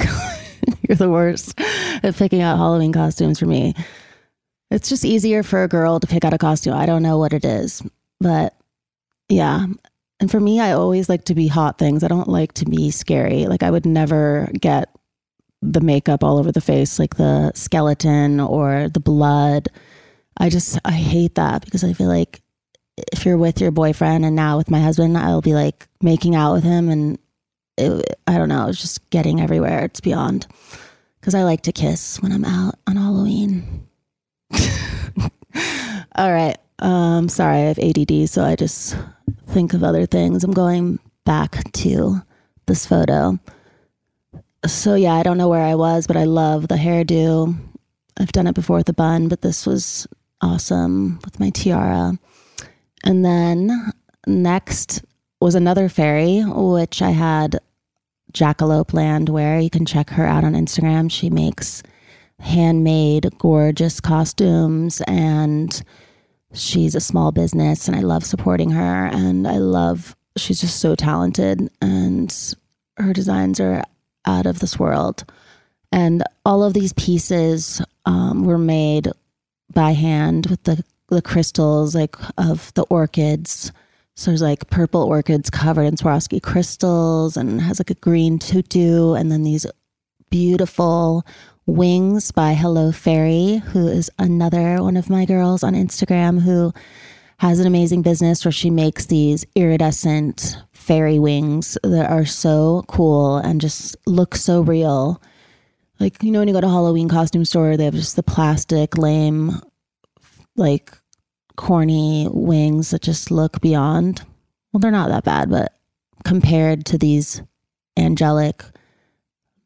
You're 0.89 0.97
the 0.97 1.11
worst 1.11 1.59
at 2.03 2.17
picking 2.17 2.43
out 2.43 2.57
Halloween 2.57 2.93
costumes 2.93 3.39
for 3.39 3.47
me. 3.47 3.75
It's 4.73 4.89
just 4.89 5.05
easier 5.05 5.43
for 5.43 5.63
a 5.63 5.69
girl 5.69 6.01
to 6.01 6.07
pick 6.07 6.25
out 6.25 6.33
a 6.33 6.39
costume. 6.39 6.73
I 6.73 6.87
don't 6.87 7.03
know 7.03 7.19
what 7.19 7.35
it 7.35 7.45
is, 7.45 7.83
but 8.21 8.57
yeah. 9.29 9.67
And 10.19 10.31
for 10.31 10.41
me, 10.41 10.61
I 10.61 10.73
always 10.73 11.11
like 11.11 11.25
to 11.27 11.35
be 11.35 11.47
hot 11.47 11.79
things. 11.79 12.03
I 12.03 12.09
don't 12.09 12.29
like 12.29 12.55
to 12.55 12.65
be 12.65 12.91
scary. 12.91 13.45
Like 13.47 13.63
I 13.63 13.71
would 13.71 13.85
never 13.85 14.51
get 14.59 14.89
the 15.61 15.83
makeup 15.83 16.25
all 16.25 16.39
over 16.39 16.51
the 16.51 16.63
face, 16.63 16.99
like 16.99 17.17
the 17.17 17.53
skeleton 17.55 18.41
or 18.41 18.89
the 18.89 19.01
blood. 19.01 19.69
I 20.39 20.49
just, 20.49 20.79
I 20.87 20.93
hate 20.93 21.35
that 21.35 21.67
because 21.67 21.85
I 21.85 21.93
feel 21.93 22.09
like 22.09 22.41
if 22.97 23.27
you're 23.27 23.37
with 23.37 23.61
your 23.61 23.73
boyfriend 23.73 24.25
and 24.25 24.35
now 24.35 24.57
with 24.57 24.71
my 24.71 24.81
husband, 24.81 25.19
I'll 25.19 25.43
be 25.43 25.55
like 25.55 25.87
making 26.01 26.35
out 26.35 26.55
with 26.55 26.65
him 26.65 26.89
and 26.89 27.19
it, 27.77 28.19
I 28.27 28.39
don't 28.39 28.49
know, 28.49 28.69
it's 28.69 28.81
just 28.81 29.11
getting 29.11 29.39
everywhere. 29.39 29.85
It's 29.85 30.01
beyond 30.01 30.47
because 31.21 31.35
I 31.35 31.43
like 31.43 31.61
to 31.63 31.73
kiss 31.73 32.23
when 32.23 32.33
I'm 32.33 32.45
out 32.47 32.77
on 32.87 32.97
Halloween. 32.97 33.87
All 36.15 36.33
right. 36.33 36.57
Um, 36.79 37.29
sorry, 37.29 37.59
I 37.59 37.73
have 37.73 37.79
ADD, 37.79 38.29
so 38.29 38.45
I 38.45 38.57
just 38.57 38.97
think 39.49 39.73
of 39.73 39.85
other 39.85 40.07
things. 40.07 40.45
I'm 40.45 40.53
going 40.53 40.99
back 41.25 41.71
to 41.73 42.21
this 42.67 42.87
photo. 42.87 43.39
So 44.67 44.95
yeah, 44.95 45.15
I 45.15 45.23
don't 45.23 45.39
know 45.39 45.49
where 45.49 45.65
I 45.65 45.75
was, 45.75 46.07
but 46.07 46.17
I 46.17 46.25
love 46.25 46.69
the 46.69 46.77
hairdo. 46.77 47.57
I've 48.19 48.33
done 48.33 48.47
it 48.47 48.55
before 48.55 48.77
with 48.77 48.89
a 48.89 48.93
bun, 48.93 49.29
but 49.29 49.43
this 49.43 49.67
was 49.67 50.07
awesome 50.41 51.21
with 51.25 51.41
my 51.41 51.51
tiara. 51.51 52.19
And 53.05 53.25
then 53.25 53.93
next 54.27 55.05
was 55.41 55.55
another 55.55 55.89
fairy, 55.89 56.43
which 56.45 57.03
I 57.03 57.11
had 57.11 57.59
Jackalope 58.33 58.93
Land 58.93 59.29
wear. 59.29 59.59
You 59.59 59.71
can 59.71 59.87
check 59.87 60.11
her 60.11 60.27
out 60.27 60.45
on 60.45 60.55
Instagram. 60.55 61.11
She 61.11 61.31
makes 61.31 61.83
handmade, 62.43 63.31
gorgeous 63.39 64.01
costumes, 64.01 65.01
and 65.07 65.83
she's 66.53 66.95
a 66.95 67.01
small 67.01 67.33
business. 67.33 67.89
And 67.89 67.97
I 67.97 68.01
love 68.01 68.25
supporting 68.25 68.71
her. 68.71 69.07
And 69.07 69.49
I 69.49 69.57
love, 69.57 70.15
she's 70.37 70.61
just 70.61 70.81
so 70.81 70.95
talented, 70.95 71.71
and 71.81 72.55
her 72.97 73.13
designs 73.13 73.61
are 73.61 73.85
out 74.27 74.47
of 74.47 74.59
this 74.59 74.79
world. 74.79 75.25
And 75.91 76.23
all 76.45 76.63
of 76.63 76.75
these 76.75 76.93
pieces 76.95 77.83
um, 78.07 78.45
were 78.45 78.59
made 78.59 79.09
by 79.73 79.93
hand 79.93 80.47
with 80.47 80.63
the 80.65 80.85
the 81.13 81.23
crystals 81.23 81.95
like 81.95 82.17
of 82.39 82.73
the 82.75 82.83
orchids. 82.85 83.71
So 84.17 84.31
there's 84.31 84.43
like 84.43 84.69
purple 84.71 85.03
orchids 85.03 85.51
covered 85.51 85.85
in 85.85 85.97
Swarovski 85.97 86.43
crystals 86.43 87.37
and 87.37 87.61
has 87.61 87.79
like 87.79 87.91
a 87.91 87.95
green 87.95 88.39
tutu 88.39 89.13
and 89.15 89.31
then 89.31 89.43
these 89.43 89.67
beautiful 90.33 91.27
wings 91.67 92.33
by 92.33 92.55
Hello 92.55 92.91
Fairy, 92.91 93.57
who 93.67 93.87
is 93.87 94.11
another 94.19 94.83
one 94.83 94.97
of 94.97 95.11
my 95.11 95.27
girls 95.27 95.63
on 95.63 95.75
Instagram 95.75 96.41
who 96.41 96.73
has 97.37 97.61
an 97.61 97.67
amazing 97.67 98.01
business 98.01 98.43
where 98.43 98.51
she 98.51 98.71
makes 98.71 99.05
these 99.05 99.45
iridescent 99.55 100.57
fairy 100.73 101.19
wings 101.19 101.77
that 101.83 102.11
are 102.11 102.25
so 102.25 102.83
cool 102.89 103.37
and 103.37 103.61
just 103.61 103.95
look 104.07 104.35
so 104.35 104.63
real. 104.63 105.21
Like, 106.01 106.23
you 106.23 106.31
know, 106.31 106.39
when 106.39 106.49
you 106.49 106.55
go 106.55 106.63
to 106.63 106.69
Halloween 106.69 107.11
costume 107.11 107.45
store, 107.45 107.77
they 107.77 107.85
have 107.85 107.93
just 107.93 108.17
the 108.17 108.23
plastic, 108.23 108.97
lame, 108.97 109.61
like 110.57 110.97
corny 111.57 112.27
wings 112.33 112.89
that 112.93 113.03
just 113.03 113.31
look 113.31 113.61
beyond. 113.61 114.25
Well, 114.73 114.81
they're 114.81 114.91
not 114.91 115.11
that 115.11 115.25
bad, 115.25 115.51
but 115.51 115.75
compared 116.25 116.87
to 116.87 116.97
these 116.97 117.43
angelic, 117.99 118.65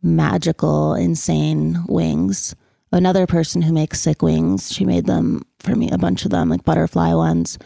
magical, 0.06 0.94
insane 0.94 1.84
wings. 1.88 2.54
Another 2.92 3.26
person 3.26 3.62
who 3.62 3.72
makes 3.72 4.00
sick 4.00 4.22
wings, 4.22 4.72
she 4.72 4.84
made 4.84 5.06
them 5.06 5.42
for 5.58 5.74
me, 5.74 5.90
a 5.90 5.98
bunch 5.98 6.24
of 6.24 6.30
them, 6.30 6.48
like 6.48 6.64
butterfly 6.64 7.12
ones, 7.12 7.58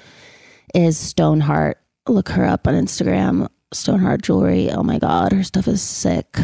is 0.75 0.99
Stoneheart. 0.99 1.79
Look 2.09 2.31
her 2.31 2.47
up 2.47 2.67
on 2.67 2.75
Instagram. 2.75 3.49
Stoneheart 3.73 4.23
jewelry. 4.23 4.71
Oh 4.71 4.83
my 4.83 4.99
God, 4.99 5.33
her 5.33 5.45
stuff 5.45 5.69
is 5.69 5.83
sick. 5.83 6.39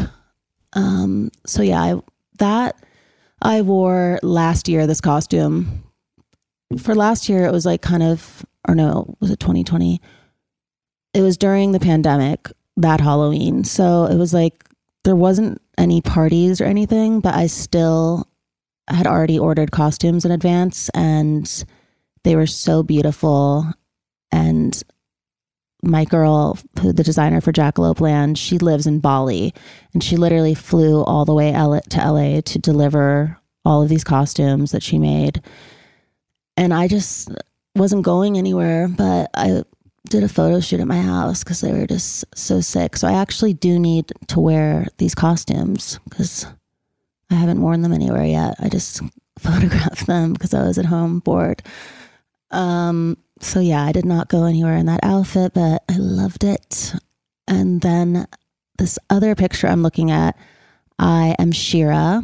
Um, 0.73 1.31
so 1.45 1.61
yeah, 1.61 1.81
I, 1.81 2.01
that 2.39 2.75
I 3.41 3.61
wore 3.61 4.19
last 4.21 4.69
year, 4.69 4.87
this 4.87 5.01
costume 5.01 5.83
for 6.79 6.95
last 6.95 7.29
year, 7.29 7.45
it 7.45 7.51
was 7.51 7.65
like 7.65 7.81
kind 7.81 8.03
of, 8.03 8.45
or 8.67 8.75
no, 8.75 9.15
was 9.19 9.31
it 9.31 9.39
2020? 9.39 10.01
It 11.13 11.21
was 11.21 11.37
during 11.37 11.71
the 11.71 11.79
pandemic, 11.79 12.51
that 12.77 13.01
Halloween. 13.01 13.63
So 13.63 14.05
it 14.05 14.15
was 14.15 14.33
like 14.33 14.63
there 15.07 15.15
wasn't 15.15 15.61
any 15.77 16.01
parties 16.01 16.59
or 16.59 16.65
anything, 16.65 17.21
but 17.21 17.33
I 17.33 17.47
still 17.47 18.27
had 18.89 19.07
already 19.07 19.39
ordered 19.39 19.71
costumes 19.71 20.25
in 20.25 20.31
advance 20.31 20.89
and 20.89 21.65
they 22.25 22.35
were 22.35 22.45
so 22.45 22.83
beautiful. 22.83 23.65
And 24.33 24.83
my 25.81 26.03
girl, 26.03 26.59
the 26.73 27.03
designer 27.03 27.39
for 27.39 27.53
Jackalope 27.53 28.01
Land, 28.01 28.37
she 28.37 28.57
lives 28.57 28.85
in 28.85 28.99
Bali 28.99 29.53
and 29.93 30.03
she 30.03 30.17
literally 30.17 30.53
flew 30.53 31.03
all 31.03 31.23
the 31.23 31.33
way 31.33 31.51
to 31.53 31.97
LA 31.97 32.41
to 32.41 32.59
deliver 32.59 33.39
all 33.63 33.81
of 33.81 33.87
these 33.87 34.03
costumes 34.03 34.71
that 34.71 34.83
she 34.83 34.99
made 34.99 35.41
and 36.57 36.73
I 36.73 36.89
just 36.89 37.29
wasn't 37.75 38.03
going 38.03 38.37
anywhere. 38.37 38.89
But 38.89 39.29
I 39.35 39.63
did 40.07 40.23
a 40.23 40.29
photo 40.29 40.59
shoot 40.59 40.79
at 40.79 40.87
my 40.87 41.01
house 41.01 41.43
because 41.43 41.61
they 41.61 41.71
were 41.71 41.87
just 41.87 42.25
so 42.35 42.61
sick. 42.61 42.97
So 42.97 43.07
I 43.07 43.13
actually 43.13 43.53
do 43.53 43.79
need 43.79 44.11
to 44.27 44.39
wear 44.39 44.87
these 44.97 45.15
costumes 45.15 45.99
because 46.09 46.45
I 47.29 47.35
haven't 47.35 47.61
worn 47.61 47.81
them 47.81 47.93
anywhere 47.93 48.25
yet. 48.25 48.55
I 48.59 48.69
just 48.69 49.01
photographed 49.39 50.07
them 50.07 50.33
because 50.33 50.53
I 50.53 50.63
was 50.63 50.77
at 50.77 50.85
home 50.85 51.19
bored. 51.19 51.61
Um, 52.51 53.17
so 53.39 53.59
yeah, 53.59 53.83
I 53.83 53.91
did 53.91 54.05
not 54.05 54.29
go 54.29 54.45
anywhere 54.45 54.75
in 54.75 54.85
that 54.87 55.01
outfit, 55.03 55.53
but 55.53 55.83
I 55.89 55.97
loved 55.97 56.43
it. 56.43 56.93
And 57.47 57.81
then 57.81 58.27
this 58.77 58.97
other 59.09 59.35
picture 59.35 59.67
I'm 59.67 59.83
looking 59.83 60.11
at, 60.11 60.37
I 60.99 61.35
am 61.39 61.51
She-Ra. 61.51 62.21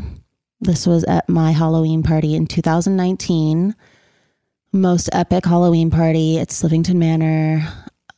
This 0.62 0.88
was 0.88 1.04
at 1.06 1.28
my 1.30 1.52
Halloween 1.52 2.04
party 2.04 2.36
in 2.36 2.48
2019 2.48 3.76
most 4.74 5.10
epic 5.14 5.46
Halloween 5.46 5.92
party 5.92 6.40
at 6.40 6.50
Slivington 6.50 6.96
Manor. 6.96 7.66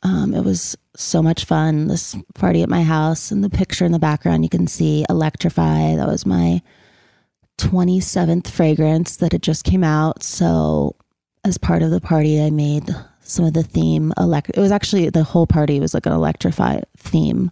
Um, 0.02 0.34
it 0.34 0.42
was 0.42 0.76
so 0.96 1.22
much 1.22 1.44
fun. 1.44 1.88
This 1.88 2.16
party 2.34 2.62
at 2.62 2.68
my 2.68 2.82
house, 2.82 3.30
and 3.30 3.44
the 3.44 3.50
picture 3.50 3.84
in 3.84 3.92
the 3.92 3.98
background, 3.98 4.42
you 4.42 4.48
can 4.48 4.66
see 4.66 5.04
Electrify. 5.08 5.94
That 5.94 6.08
was 6.08 6.24
my 6.24 6.62
27th 7.58 8.48
fragrance 8.48 9.18
that 9.18 9.32
had 9.32 9.42
just 9.42 9.64
came 9.64 9.84
out. 9.84 10.22
So, 10.22 10.96
as 11.44 11.58
part 11.58 11.82
of 11.82 11.90
the 11.90 12.00
party, 12.00 12.42
I 12.42 12.50
made 12.50 12.88
some 13.20 13.44
of 13.44 13.52
the 13.52 13.62
theme. 13.62 14.12
Elect- 14.16 14.50
it 14.54 14.60
was 14.60 14.72
actually 14.72 15.10
the 15.10 15.24
whole 15.24 15.46
party 15.46 15.78
was 15.78 15.92
like 15.92 16.06
an 16.06 16.12
Electrify 16.12 16.80
theme. 16.96 17.50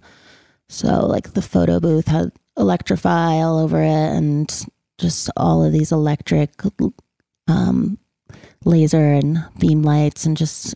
So, 0.68 1.06
like 1.06 1.34
the 1.34 1.42
photo 1.42 1.78
booth 1.78 2.08
had 2.08 2.32
Electrify 2.56 3.42
all 3.42 3.58
over 3.58 3.82
it, 3.82 4.16
and 4.16 4.66
just 4.98 5.28
all 5.36 5.62
of 5.62 5.72
these 5.72 5.92
electric 5.92 6.52
um, 7.48 7.98
laser 8.64 9.12
and 9.12 9.44
beam 9.59 9.83
lights 9.83 10.27
and 10.27 10.37
just 10.37 10.74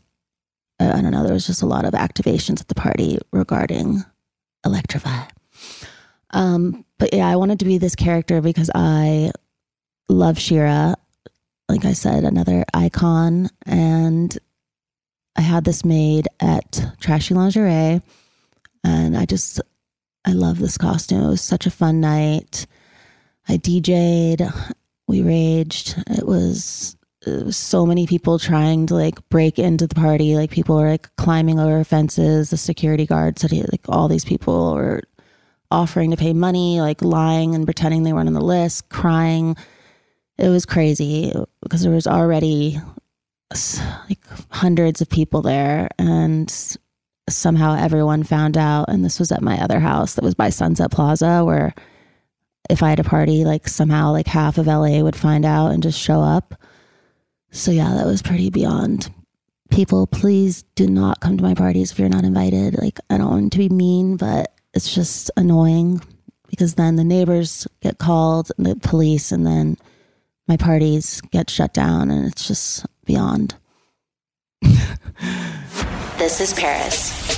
I 0.80 1.02
don't 1.02 1.10
know, 1.10 1.24
there 1.24 1.32
was 1.32 1.46
just 1.46 1.62
a 1.62 1.66
lot 1.66 1.84
of 1.84 1.94
activations 1.94 2.60
at 2.60 2.68
the 2.68 2.74
party 2.74 3.18
regarding 3.32 4.04
Electrify. 4.64 5.24
Um, 6.30 6.84
but 6.98 7.12
yeah, 7.12 7.28
I 7.28 7.36
wanted 7.36 7.58
to 7.60 7.64
be 7.64 7.78
this 7.78 7.96
character 7.96 8.40
because 8.40 8.70
I 8.74 9.32
love 10.08 10.38
She-Ra. 10.38 10.94
Like 11.68 11.84
I 11.84 11.92
said, 11.92 12.24
another 12.24 12.64
icon. 12.74 13.50
And 13.66 14.36
I 15.36 15.40
had 15.40 15.64
this 15.64 15.84
made 15.84 16.28
at 16.40 16.80
Trashy 17.00 17.34
Lingerie. 17.34 18.00
And 18.84 19.16
I 19.16 19.24
just, 19.24 19.60
I 20.24 20.32
love 20.32 20.58
this 20.58 20.78
costume. 20.78 21.22
It 21.22 21.28
was 21.28 21.42
such 21.42 21.66
a 21.66 21.70
fun 21.70 22.00
night. 22.00 22.66
I 23.48 23.56
DJ'd, 23.56 24.42
we 25.08 25.22
raged. 25.22 25.94
It 26.08 26.26
was 26.26 26.96
so 27.50 27.86
many 27.86 28.06
people 28.06 28.38
trying 28.38 28.86
to 28.86 28.94
like 28.94 29.26
break 29.28 29.58
into 29.58 29.86
the 29.86 29.94
party. 29.94 30.34
Like 30.36 30.50
people 30.50 30.76
were 30.76 30.90
like 30.90 31.14
climbing 31.16 31.58
over 31.58 31.84
fences. 31.84 32.50
The 32.50 32.56
security 32.56 33.06
guards 33.06 33.40
said 33.40 33.52
like 33.52 33.88
all 33.88 34.08
these 34.08 34.24
people 34.24 34.74
were 34.74 35.02
offering 35.70 36.10
to 36.10 36.16
pay 36.16 36.32
money, 36.32 36.80
like 36.80 37.02
lying 37.02 37.54
and 37.54 37.66
pretending 37.66 38.02
they 38.02 38.12
weren't 38.12 38.28
on 38.28 38.34
the 38.34 38.40
list, 38.40 38.88
crying. 38.88 39.56
It 40.38 40.48
was 40.48 40.66
crazy 40.66 41.34
because 41.62 41.82
there 41.82 41.92
was 41.92 42.06
already 42.06 42.78
like 44.08 44.24
hundreds 44.50 45.00
of 45.00 45.08
people 45.08 45.42
there 45.42 45.88
and 45.98 46.76
somehow 47.30 47.74
everyone 47.74 48.22
found 48.22 48.56
out 48.56 48.86
and 48.88 49.04
this 49.04 49.18
was 49.18 49.32
at 49.32 49.42
my 49.42 49.58
other 49.58 49.80
house 49.80 50.14
that 50.14 50.24
was 50.24 50.34
by 50.34 50.50
Sunset 50.50 50.90
Plaza 50.90 51.44
where 51.44 51.74
if 52.68 52.82
I 52.82 52.90
had 52.90 53.00
a 53.00 53.04
party 53.04 53.44
like 53.44 53.66
somehow 53.66 54.12
like 54.12 54.26
half 54.26 54.58
of 54.58 54.66
LA 54.66 55.00
would 55.00 55.16
find 55.16 55.44
out 55.44 55.68
and 55.72 55.82
just 55.82 55.98
show 55.98 56.20
up 56.20 56.54
So, 57.50 57.70
yeah, 57.70 57.94
that 57.94 58.06
was 58.06 58.22
pretty 58.22 58.50
beyond. 58.50 59.12
People, 59.70 60.06
please 60.06 60.64
do 60.74 60.86
not 60.86 61.20
come 61.20 61.36
to 61.36 61.42
my 61.42 61.54
parties 61.54 61.92
if 61.92 61.98
you're 61.98 62.08
not 62.08 62.24
invited. 62.24 62.78
Like, 62.78 62.98
I 63.10 63.18
don't 63.18 63.30
want 63.30 63.52
to 63.52 63.58
be 63.58 63.68
mean, 63.68 64.16
but 64.16 64.52
it's 64.74 64.94
just 64.94 65.30
annoying 65.36 66.00
because 66.48 66.74
then 66.74 66.96
the 66.96 67.04
neighbors 67.04 67.66
get 67.80 67.98
called, 67.98 68.50
the 68.58 68.76
police, 68.76 69.32
and 69.32 69.46
then 69.46 69.76
my 70.46 70.56
parties 70.56 71.20
get 71.30 71.50
shut 71.50 71.74
down, 71.74 72.10
and 72.10 72.26
it's 72.26 72.48
just 72.48 72.86
beyond. 73.04 73.54
This 76.18 76.40
is 76.40 76.52
Paris. 76.54 77.37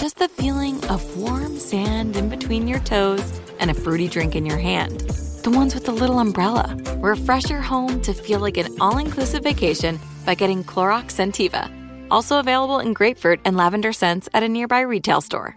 just 0.00 0.16
the 0.16 0.28
feeling 0.28 0.82
of 0.86 1.04
warm 1.18 1.58
sand 1.58 2.16
in 2.16 2.30
between 2.30 2.66
your 2.66 2.78
toes 2.80 3.38
and 3.58 3.70
a 3.70 3.74
fruity 3.74 4.08
drink 4.08 4.34
in 4.34 4.46
your 4.46 4.56
hand. 4.56 5.00
The 5.42 5.50
ones 5.50 5.74
with 5.74 5.84
the 5.84 5.92
little 5.92 6.20
umbrella. 6.20 6.74
Refresh 7.00 7.50
your 7.50 7.60
home 7.60 8.00
to 8.00 8.14
feel 8.14 8.40
like 8.40 8.56
an 8.56 8.74
all 8.80 8.96
inclusive 8.96 9.42
vacation 9.42 10.00
by 10.24 10.34
getting 10.34 10.64
Clorox 10.64 11.12
Scentiva. 11.12 11.70
Also 12.10 12.38
available 12.38 12.78
in 12.78 12.94
grapefruit 12.94 13.40
and 13.44 13.58
lavender 13.58 13.92
scents 13.92 14.26
at 14.32 14.42
a 14.42 14.48
nearby 14.48 14.80
retail 14.80 15.20
store. 15.20 15.54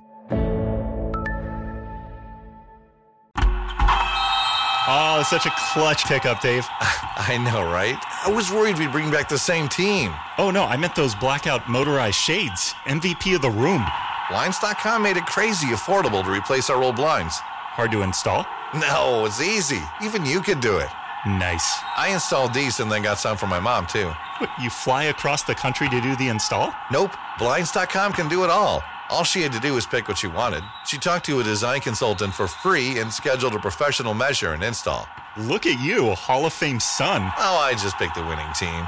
Oh, 4.86 5.20
it's 5.22 5.30
such 5.30 5.46
a 5.46 5.54
clutch 5.72 6.04
pickup, 6.04 6.42
Dave. 6.42 6.68
I 6.82 7.38
know, 7.38 7.64
right? 7.72 7.98
I 8.26 8.30
was 8.30 8.52
worried 8.52 8.78
we'd 8.78 8.92
bring 8.92 9.10
back 9.10 9.30
the 9.30 9.38
same 9.38 9.70
team. 9.70 10.14
Oh, 10.38 10.52
no, 10.52 10.66
I 10.66 10.76
meant 10.76 10.96
those 10.96 11.16
blackout 11.16 11.70
motorized 11.70 12.18
shades. 12.18 12.74
MVP 12.88 13.36
of 13.36 13.42
the 13.42 13.50
room. 13.50 13.86
Blinds.com 14.30 15.04
made 15.04 15.18
it 15.18 15.26
crazy 15.26 15.68
affordable 15.68 16.24
to 16.24 16.32
replace 16.32 16.70
our 16.70 16.82
old 16.82 16.96
blinds. 16.96 17.38
Hard 17.40 17.92
to 17.92 18.02
install? 18.02 18.46
No, 18.74 19.26
it's 19.26 19.42
easy. 19.42 19.82
Even 20.02 20.26
you 20.26 20.42
could 20.42 20.60
do 20.60 20.78
it. 20.78 20.90
Nice. 21.26 21.80
I 21.96 22.10
installed 22.14 22.54
these 22.54 22.80
and 22.80 22.92
then 22.92 23.02
got 23.04 23.18
some 23.20 23.38
for 23.38 23.48
my 23.48 23.60
mom, 23.60 23.86
too. 23.86 24.10
What, 24.40 24.50
you 24.62 24.70
fly 24.70 25.04
across 25.06 25.44
the 25.44 25.56
country 25.56 25.88
to 25.90 26.02
do 26.02 26.16
the 26.16 26.28
install? 26.28 26.74
Nope. 26.92 27.16
Blinds.com 27.40 28.14
can 28.14 28.28
do 28.28 28.44
it 28.44 28.50
all. 28.50 28.84
All 29.10 29.24
she 29.24 29.42
had 29.42 29.52
to 29.54 29.60
do 29.60 29.74
was 29.74 29.86
pick 29.86 30.08
what 30.08 30.18
she 30.18 30.28
wanted. 30.28 30.64
She 30.86 30.98
talked 30.98 31.26
to 31.28 31.40
a 31.40 31.44
design 31.44 31.82
consultant 31.82 32.34
for 32.34 32.48
free 32.48 33.00
and 33.00 33.12
scheduled 33.12 33.56
a 33.56 33.60
professional 33.60 34.14
measure 34.14 34.54
and 34.54 34.64
install. 34.64 35.08
Look 35.38 35.66
at 35.66 35.80
you, 35.80 36.10
a 36.10 36.16
Hall 36.16 36.46
of 36.46 36.54
Fame 36.54 36.80
son. 36.80 37.32
Oh, 37.38 37.58
I 37.58 37.74
just 37.74 37.98
picked 37.98 38.16
the 38.16 38.24
winning 38.24 38.52
team. 38.54 38.88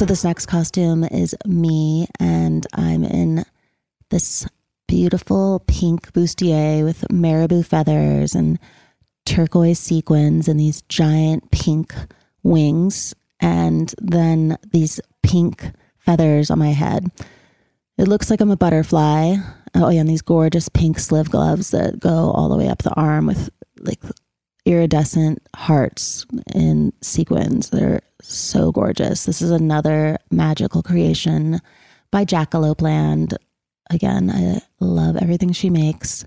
So 0.00 0.06
this 0.06 0.24
next 0.24 0.46
costume 0.46 1.04
is 1.04 1.36
me, 1.44 2.08
and 2.18 2.66
I'm 2.72 3.04
in 3.04 3.44
this 4.08 4.48
beautiful 4.88 5.62
pink 5.66 6.14
bustier 6.14 6.82
with 6.82 7.04
marabou 7.10 7.62
feathers 7.62 8.34
and 8.34 8.58
turquoise 9.26 9.78
sequins 9.78 10.48
and 10.48 10.58
these 10.58 10.80
giant 10.88 11.50
pink 11.50 11.92
wings, 12.42 13.12
and 13.40 13.94
then 14.00 14.56
these 14.72 15.02
pink 15.22 15.70
feathers 15.98 16.50
on 16.50 16.58
my 16.58 16.70
head. 16.70 17.10
It 17.98 18.08
looks 18.08 18.30
like 18.30 18.40
I'm 18.40 18.50
a 18.50 18.56
butterfly. 18.56 19.34
Oh 19.74 19.90
yeah, 19.90 20.00
and 20.00 20.08
these 20.08 20.22
gorgeous 20.22 20.70
pink 20.70 20.98
sleeve 20.98 21.30
gloves 21.30 21.72
that 21.72 22.00
go 22.00 22.30
all 22.30 22.48
the 22.48 22.56
way 22.56 22.68
up 22.68 22.82
the 22.84 22.94
arm 22.94 23.26
with 23.26 23.50
like 23.80 24.00
iridescent 24.70 25.42
hearts 25.54 26.26
in 26.54 26.92
sequins. 27.02 27.70
They're 27.70 28.02
so 28.22 28.72
gorgeous. 28.72 29.24
This 29.24 29.42
is 29.42 29.50
another 29.50 30.18
magical 30.30 30.82
creation 30.82 31.60
by 32.10 32.24
Jackalope 32.24 32.80
Land. 32.80 33.36
Again, 33.90 34.30
I 34.30 34.60
love 34.78 35.16
everything 35.16 35.52
she 35.52 35.70
makes. 35.70 36.24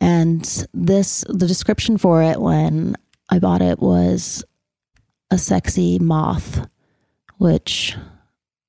And 0.00 0.42
this, 0.72 1.24
the 1.28 1.46
description 1.46 1.98
for 1.98 2.22
it 2.22 2.40
when 2.40 2.96
I 3.28 3.38
bought 3.38 3.62
it 3.62 3.78
was 3.78 4.44
a 5.30 5.38
sexy 5.38 5.98
moth, 5.98 6.68
which 7.38 7.96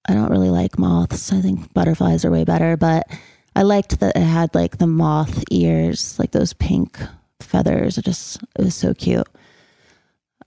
I 0.07 0.13
don't 0.13 0.31
really 0.31 0.49
like 0.49 0.79
moths. 0.79 1.31
I 1.31 1.41
think 1.41 1.73
butterflies 1.73 2.25
are 2.25 2.31
way 2.31 2.43
better, 2.43 2.75
but 2.77 3.07
I 3.55 3.63
liked 3.63 3.99
that 3.99 4.15
it 4.15 4.21
had 4.21 4.55
like 4.55 4.77
the 4.77 4.87
moth 4.87 5.43
ears, 5.51 6.17
like 6.19 6.31
those 6.31 6.53
pink 6.53 6.99
feathers. 7.41 7.97
It 7.97 8.05
just 8.05 8.41
it 8.57 8.65
was 8.65 8.75
so 8.75 8.93
cute. 8.93 9.27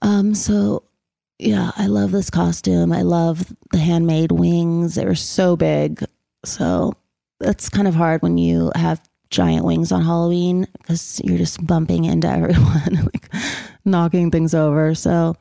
Um, 0.01 0.35
so 0.35 0.83
yeah, 1.39 1.71
I 1.77 1.87
love 1.87 2.11
this 2.11 2.29
costume. 2.29 2.91
I 2.93 3.01
love 3.03 3.53
the 3.71 3.79
handmade 3.79 4.31
wings. 4.31 4.95
They 4.95 5.05
were 5.05 5.15
so 5.15 5.55
big. 5.55 6.03
So 6.45 6.93
that's 7.39 7.69
kind 7.69 7.87
of 7.87 7.95
hard 7.95 8.21
when 8.21 8.37
you 8.37 8.71
have 8.75 9.01
giant 9.29 9.65
wings 9.65 9.91
on 9.91 10.03
Halloween 10.03 10.67
because 10.79 11.21
you're 11.23 11.37
just 11.37 11.65
bumping 11.65 12.05
into 12.05 12.27
everyone, 12.31 13.09
like 13.13 13.29
knocking 13.85 14.31
things 14.31 14.53
over. 14.53 14.95
So 14.95 15.35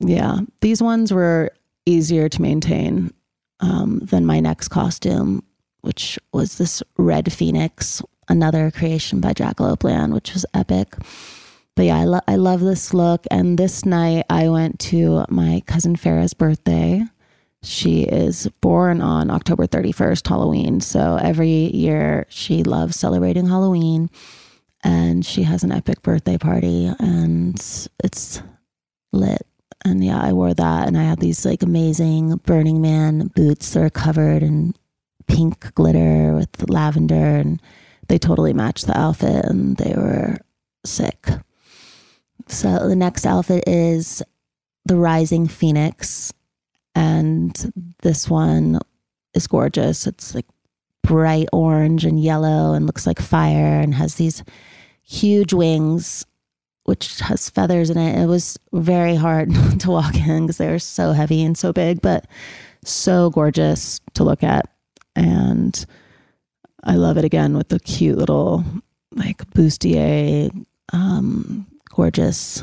yeah, 0.00 0.40
these 0.60 0.82
ones 0.82 1.12
were 1.12 1.50
easier 1.86 2.28
to 2.28 2.42
maintain. 2.42 3.12
um, 3.60 4.00
than 4.00 4.26
my 4.26 4.40
next 4.40 4.68
costume, 4.68 5.42
which 5.82 6.18
was 6.32 6.58
this 6.58 6.82
red 6.96 7.32
phoenix, 7.32 8.02
another 8.28 8.70
creation 8.70 9.20
by 9.20 9.32
Jackalope 9.32 9.84
Land, 9.84 10.12
which 10.12 10.34
was 10.34 10.46
epic. 10.54 10.94
But 11.76 11.86
yeah, 11.86 11.98
I, 11.98 12.04
lo- 12.04 12.20
I 12.26 12.36
love 12.36 12.60
this 12.60 12.92
look. 12.92 13.24
And 13.30 13.58
this 13.58 13.84
night 13.84 14.26
I 14.28 14.48
went 14.48 14.80
to 14.80 15.24
my 15.28 15.62
cousin 15.66 15.96
Farah's 15.96 16.34
birthday. 16.34 17.04
She 17.62 18.02
is 18.02 18.48
born 18.60 19.00
on 19.00 19.30
October 19.30 19.66
31st, 19.66 20.28
Halloween. 20.28 20.80
So 20.80 21.18
every 21.20 21.48
year 21.48 22.26
she 22.28 22.62
loves 22.62 22.96
celebrating 22.96 23.46
Halloween 23.46 24.10
and 24.84 25.24
she 25.24 25.42
has 25.42 25.64
an 25.64 25.72
epic 25.72 26.02
birthday 26.02 26.38
party 26.38 26.90
and 26.98 27.54
it's 28.02 28.42
lit. 29.12 29.42
And 29.84 30.04
yeah, 30.04 30.20
I 30.20 30.32
wore 30.32 30.54
that 30.54 30.88
and 30.88 30.96
I 30.98 31.04
had 31.04 31.20
these 31.20 31.44
like 31.44 31.62
amazing 31.62 32.36
Burning 32.44 32.80
Man 32.80 33.28
boots 33.28 33.72
that 33.72 33.82
are 33.82 33.90
covered 33.90 34.42
in 34.42 34.74
pink 35.28 35.74
glitter 35.74 36.34
with 36.34 36.68
lavender 36.68 37.36
and 37.36 37.60
they 38.08 38.18
totally 38.18 38.52
matched 38.52 38.86
the 38.86 38.98
outfit 38.98 39.44
and 39.44 39.76
they 39.76 39.94
were 39.94 40.38
sick. 40.84 41.28
So 42.48 42.88
the 42.88 42.96
next 42.96 43.26
outfit 43.26 43.64
is 43.66 44.22
the 44.84 44.96
Rising 44.96 45.46
Phoenix 45.46 46.32
and 46.94 47.72
this 48.02 48.28
one 48.28 48.80
is 49.34 49.46
gorgeous. 49.46 50.06
It's 50.06 50.34
like 50.34 50.46
bright 51.02 51.48
orange 51.52 52.04
and 52.04 52.20
yellow 52.20 52.74
and 52.74 52.86
looks 52.86 53.06
like 53.06 53.20
fire 53.20 53.80
and 53.80 53.94
has 53.94 54.16
these 54.16 54.42
huge 55.02 55.52
wings 55.52 56.24
which 56.88 57.20
has 57.20 57.50
feathers 57.50 57.90
in 57.90 57.98
it. 57.98 58.18
It 58.18 58.26
was 58.26 58.58
very 58.72 59.14
hard 59.14 59.50
to 59.80 59.90
walk 59.90 60.14
in 60.16 60.46
because 60.46 60.56
they 60.56 60.70
were 60.70 60.78
so 60.78 61.12
heavy 61.12 61.44
and 61.44 61.56
so 61.56 61.70
big, 61.70 62.00
but 62.00 62.26
so 62.82 63.28
gorgeous 63.28 64.00
to 64.14 64.24
look 64.24 64.42
at. 64.42 64.70
And 65.14 65.84
I 66.84 66.94
love 66.94 67.16
it 67.16 67.24
again 67.24 67.56
with 67.56 67.68
the 67.68 67.80
cute 67.80 68.18
little 68.18 68.64
like 69.14 69.38
bustier, 69.50 70.50
um, 70.92 71.66
gorgeous, 71.90 72.62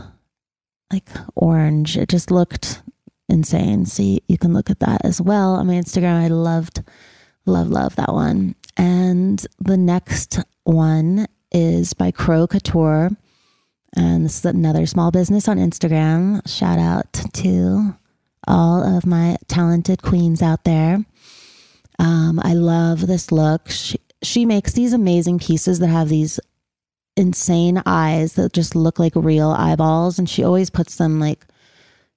like 0.92 1.10
orange. 1.36 1.98
It 1.98 2.10
just 2.10 2.32
looked 2.32 2.82
insane. 3.28 3.86
So 3.86 4.04
you, 4.04 4.20
you 4.28 4.38
can 4.38 4.54
look 4.54 4.70
at 4.70 4.80
that 4.80 5.04
as 5.04 5.22
well 5.22 5.56
on 5.56 5.68
my 5.68 5.74
Instagram. 5.74 6.24
I 6.24 6.28
loved, 6.28 6.84
love, 7.46 7.70
love 7.70 7.96
that 7.98 8.14
one. 8.14 8.56
And 8.78 9.46
the 9.60 9.78
next 9.78 10.40
one 10.64 11.28
is 11.52 11.94
by 11.94 12.12
Crow 12.12 12.48
Couture 12.48 13.12
and 13.96 14.26
this 14.26 14.40
is 14.40 14.46
another 14.46 14.86
small 14.86 15.12
business 15.12 15.48
on 15.48 15.58
Instagram. 15.58 16.46
Shout 16.48 16.80
out 16.80 17.14
to 17.34 17.96
all 18.48 18.84
of 18.84 19.06
my 19.06 19.38
talented 19.48 20.02
queens 20.02 20.42
out 20.42 20.66
there. 20.66 21.06
Um, 21.98 22.42
I 22.44 22.54
love 22.54 23.08
this 23.08 23.32
look. 23.32 23.70
She, 23.70 24.00
she 24.26 24.46
makes 24.46 24.74
these 24.74 24.94
amazing 24.94 25.40
pieces 25.40 25.80
that 25.80 25.88
have 25.88 26.10
these 26.10 26.40
insane 27.18 27.82
eyes 27.86 28.34
that 28.34 28.54
just 28.54 28.76
look 28.76 29.00
like 29.00 29.14
real 29.16 29.52
eyeballs. 29.52 30.20
And 30.20 30.30
she 30.30 30.44
always 30.44 30.70
puts 30.70 30.96
them 30.96 31.20
like, 31.20 31.46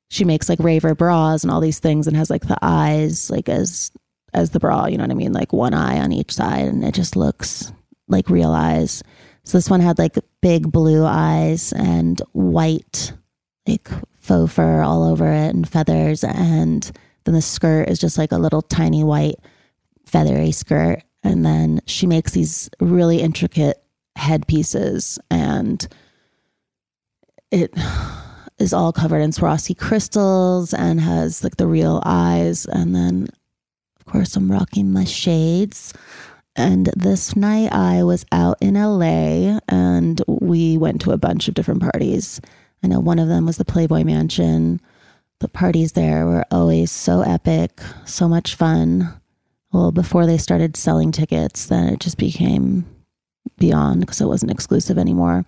she 0.08 0.24
makes 0.24 0.48
like 0.48 0.58
raver 0.60 0.94
bras 0.94 1.42
and 1.42 1.50
all 1.50 1.60
these 1.60 1.80
things 1.80 2.06
and 2.06 2.16
has 2.16 2.30
like 2.30 2.46
the 2.46 2.58
eyes 2.62 3.30
like 3.30 3.48
as 3.48 3.90
as 4.34 4.50
the 4.50 4.60
bra, 4.60 4.86
you 4.86 4.98
know 4.98 5.04
what 5.04 5.10
I 5.10 5.14
mean? 5.14 5.32
Like 5.32 5.52
one 5.52 5.74
eye 5.74 5.98
on 5.98 6.12
each 6.12 6.32
side 6.32 6.66
and 6.66 6.84
it 6.84 6.94
just 6.94 7.16
looks 7.16 7.72
like 8.08 8.28
real 8.28 8.50
eyes. 8.50 9.02
So 9.44 9.56
this 9.56 9.70
one 9.70 9.80
had 9.80 9.98
like 9.98 10.18
big 10.42 10.70
blue 10.70 11.04
eyes 11.04 11.72
and 11.72 12.20
white, 12.32 13.12
like 13.66 13.88
faux 14.18 14.52
fur 14.52 14.82
all 14.82 15.04
over 15.04 15.26
it 15.26 15.54
and 15.54 15.68
feathers. 15.68 16.24
And 16.24 16.90
then 17.24 17.34
the 17.34 17.42
skirt 17.42 17.88
is 17.88 17.98
just 17.98 18.18
like 18.18 18.32
a 18.32 18.38
little 18.38 18.62
tiny 18.62 19.02
white 19.02 19.36
feathery 20.04 20.52
skirt. 20.52 21.02
And 21.22 21.44
then 21.44 21.80
she 21.86 22.06
makes 22.06 22.32
these 22.32 22.70
really 22.80 23.20
intricate 23.20 23.82
headpieces 24.16 25.18
and 25.30 25.86
it 27.50 27.72
is 28.58 28.72
all 28.72 28.92
covered 28.92 29.20
in 29.20 29.30
Swarovski 29.30 29.76
crystals 29.76 30.74
and 30.74 31.00
has 31.00 31.44
like 31.44 31.56
the 31.56 31.66
real 31.66 32.02
eyes. 32.04 32.66
And 32.66 32.94
then, 32.94 33.28
of 33.98 34.06
course, 34.06 34.36
I'm 34.36 34.50
rocking 34.50 34.92
my 34.92 35.04
shades. 35.04 35.94
And 36.56 36.86
this 36.96 37.36
night 37.36 37.72
I 37.72 38.02
was 38.02 38.26
out 38.32 38.58
in 38.60 38.74
LA 38.74 39.60
and 39.68 40.20
we 40.26 40.76
went 40.76 41.00
to 41.02 41.12
a 41.12 41.18
bunch 41.18 41.46
of 41.46 41.54
different 41.54 41.82
parties. 41.82 42.40
I 42.82 42.88
know 42.88 43.00
one 43.00 43.20
of 43.20 43.28
them 43.28 43.46
was 43.46 43.58
the 43.58 43.64
Playboy 43.64 44.02
Mansion. 44.02 44.80
The 45.38 45.48
parties 45.48 45.92
there 45.92 46.26
were 46.26 46.44
always 46.50 46.90
so 46.90 47.20
epic, 47.20 47.80
so 48.04 48.28
much 48.28 48.56
fun. 48.56 49.17
Well, 49.72 49.92
before 49.92 50.26
they 50.26 50.38
started 50.38 50.76
selling 50.76 51.12
tickets, 51.12 51.66
then 51.66 51.92
it 51.92 52.00
just 52.00 52.16
became 52.18 52.86
beyond 53.58 54.00
because 54.00 54.20
it 54.20 54.26
wasn't 54.28 54.52
exclusive 54.52 54.98
anymore. 54.98 55.44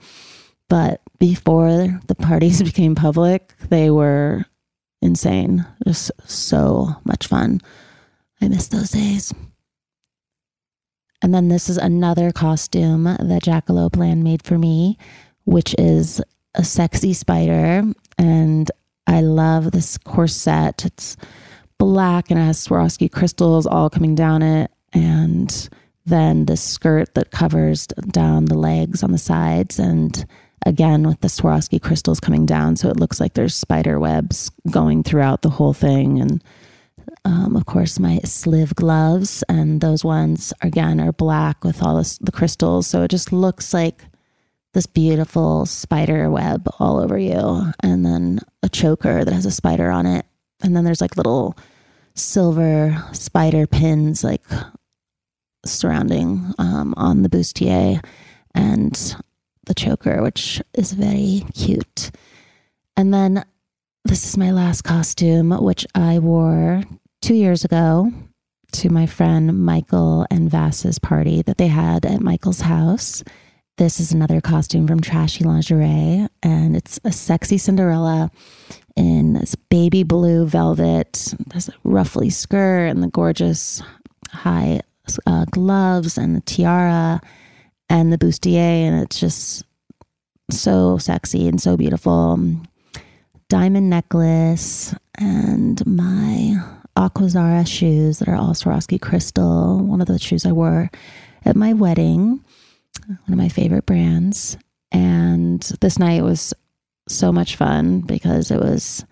But 0.69 1.01
before 1.19 2.01
the 2.07 2.15
parties 2.15 2.63
became 2.63 2.95
public, 2.95 3.55
they 3.71 3.91
were 3.91 4.45
insane. 5.03 5.67
Just 5.87 6.11
so 6.27 6.97
much 7.05 7.27
fun. 7.27 7.61
I 8.41 8.49
miss 8.49 8.69
those 8.69 8.91
days. 8.91 9.33
And 11.23 11.35
then 11.35 11.49
this 11.49 11.69
is 11.69 11.77
another 11.77 12.33
costume 12.33 13.05
that 13.05 13.43
Jackalope 13.43 13.97
Land 13.97 14.25
made 14.25 14.43
for 14.43 14.59
me, 14.59 14.97
which 15.45 15.75
is 15.79 16.23
a 16.55 16.65
sexy 16.65 17.13
spider. 17.13 17.85
And 18.17 18.71
I 19.07 19.21
love 19.21 19.73
this 19.73 19.99
corset. 19.99 20.85
It's 20.85 21.17
black 21.81 22.31
and 22.31 22.39
it 22.39 22.45
has 22.45 22.65
Swarovski 22.65 23.11
crystals 23.11 23.67
all 23.67 23.91
coming 23.91 24.15
down 24.15 24.43
it. 24.43 24.71
And 24.93 25.69
then 26.07 26.47
the 26.47 26.57
skirt 26.57 27.15
that 27.15 27.33
covers 27.33 27.87
down 28.11 28.45
the 28.45 28.59
legs 28.59 29.03
on 29.03 29.11
the 29.11 29.19
sides. 29.19 29.79
And 29.79 30.25
again, 30.67 31.09
with 31.09 31.21
the 31.23 31.29
Swarovski 31.29 31.81
crystals 31.81 32.21
coming 32.21 32.47
down. 32.47 32.77
So 32.77 32.89
it 32.89 33.01
looks 33.01 33.19
like 33.19 33.35
there's 33.35 33.57
spider 33.57 33.99
webs 33.99 34.51
going 34.71 35.03
throughout 35.03 35.43
the 35.43 35.51
whole 35.51 35.73
thing. 35.73 36.21
And 36.21 36.45
um, 37.25 37.57
of 37.57 37.67
course, 37.67 37.99
my 37.99 38.19
sleeve 38.25 38.75
gloves, 38.75 39.43
and 39.49 39.81
those 39.81 40.05
ones 40.05 40.53
again 40.63 41.01
are 41.01 41.13
black 41.13 41.65
with 41.65 41.83
all 41.83 41.97
this, 41.97 42.19
the 42.19 42.33
crystals. 42.33 42.87
So 42.87 43.03
it 43.03 43.11
just 43.11 43.33
looks 43.33 43.75
like 43.75 44.05
this 44.73 44.87
beautiful 44.87 45.67
spider 45.67 46.31
web 46.31 46.69
all 46.79 47.01
over 47.01 47.19
you, 47.19 47.73
and 47.83 48.07
then 48.07 48.39
a 48.63 48.69
choker 48.69 49.25
that 49.25 49.35
has 49.35 49.45
a 49.45 49.51
spider 49.51 49.91
on 49.91 50.07
it, 50.07 50.25
and 50.63 50.77
then 50.77 50.85
there's 50.85 51.01
like 51.01 51.17
little 51.17 51.59
silver 52.15 53.03
spider 53.13 53.67
pins 53.67 54.23
like 54.25 54.45
surrounding 55.65 56.55
um, 56.59 56.95
on 56.97 57.23
the 57.23 57.29
bustier 57.29 58.05
and 58.55 59.17
the 59.67 59.75
choker, 59.75 60.23
which 60.23 60.61
is 60.75 60.93
very 60.93 61.45
cute. 61.55 62.11
And 62.97 63.13
then 63.13 63.45
this 64.05 64.27
is 64.27 64.37
my 64.37 64.51
last 64.51 64.83
costume, 64.83 65.51
which 65.51 65.87
I 65.95 66.19
wore 66.19 66.83
two 67.21 67.35
years 67.35 67.65
ago 67.65 68.13
to 68.73 68.91
my 68.91 69.07
friend 69.07 69.65
Michael 69.65 70.27
and 70.31 70.51
Vass's 70.51 70.99
party 70.99 71.43
that 71.43 71.59
they 71.59 71.67
had 71.67 72.07
at 72.07 72.21
Michael's 72.21 72.63
house. 72.63 73.23
This 73.81 73.99
is 73.99 74.13
another 74.13 74.43
costume 74.43 74.87
from 74.87 75.01
Trashy 75.01 75.43
Lingerie, 75.43 76.29
and 76.43 76.77
it's 76.77 77.01
a 77.03 77.11
sexy 77.11 77.57
Cinderella 77.57 78.31
in 78.95 79.33
this 79.33 79.55
baby 79.55 80.03
blue 80.03 80.45
velvet, 80.45 81.35
this 81.47 81.71
ruffly 81.83 82.29
skirt, 82.29 82.89
and 82.89 83.03
the 83.03 83.09
gorgeous 83.09 83.83
high 84.29 84.83
uh, 85.27 85.47
gloves, 85.47 86.19
and 86.19 86.37
the 86.37 86.43
tiara, 86.43 87.23
and 87.89 88.13
the 88.13 88.19
bustier, 88.19 88.59
and 88.59 89.03
it's 89.03 89.19
just 89.19 89.65
so 90.51 90.99
sexy 90.99 91.49
and 91.49 91.59
so 91.59 91.79
beautiful. 91.79 92.39
Diamond 93.49 93.89
necklace, 93.89 94.95
and 95.15 95.87
my 95.87 96.55
Aquazzura 96.99 97.67
shoes 97.67 98.19
that 98.19 98.29
are 98.29 98.37
all 98.37 98.53
Swarovski 98.53 99.01
crystal. 99.01 99.79
One 99.79 100.03
of 100.03 100.07
the 100.07 100.19
shoes 100.19 100.45
I 100.45 100.53
wore 100.53 100.91
at 101.47 101.57
my 101.57 101.73
wedding, 101.73 102.45
one 103.11 103.33
of 103.33 103.39
my 103.39 103.49
favorite 103.49 103.87
brands. 103.87 104.57
And 104.93 105.63
this 105.81 105.99
night 105.99 106.23
was 106.23 106.55
so 107.09 107.33
much 107.33 107.57
fun 107.57 108.01
because 108.01 108.51
it 108.51 108.61
was 108.61 109.05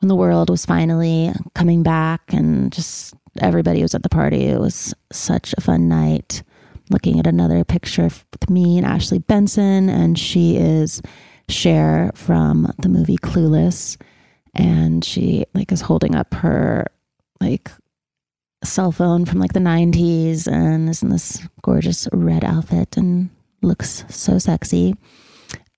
when 0.00 0.08
the 0.08 0.16
world 0.16 0.50
was 0.50 0.66
finally 0.66 1.32
coming 1.54 1.82
back 1.82 2.32
and 2.32 2.72
just 2.72 3.14
everybody 3.40 3.82
was 3.82 3.94
at 3.94 4.02
the 4.02 4.08
party. 4.08 4.44
It 4.44 4.60
was 4.60 4.94
such 5.12 5.54
a 5.56 5.60
fun 5.60 5.88
night. 5.88 6.42
Looking 6.90 7.18
at 7.18 7.26
another 7.26 7.64
picture 7.64 8.04
with 8.04 8.50
me 8.50 8.76
and 8.76 8.86
Ashley 8.86 9.18
Benson, 9.18 9.88
and 9.88 10.18
she 10.18 10.58
is 10.58 11.00
Cher 11.48 12.10
from 12.14 12.70
the 12.78 12.90
movie 12.90 13.16
Clueless, 13.16 13.96
and 14.54 15.02
she 15.02 15.46
like 15.54 15.72
is 15.72 15.80
holding 15.80 16.14
up 16.14 16.34
her 16.34 16.86
like 17.40 17.70
cell 18.64 18.92
phone 18.92 19.24
from 19.24 19.38
like 19.38 19.52
the 19.52 19.60
90s 19.60 20.46
and 20.46 20.88
is 20.88 21.02
in 21.02 21.10
this 21.10 21.46
gorgeous 21.62 22.08
red 22.12 22.44
outfit 22.44 22.96
and 22.96 23.30
looks 23.62 24.04
so 24.08 24.38
sexy. 24.38 24.94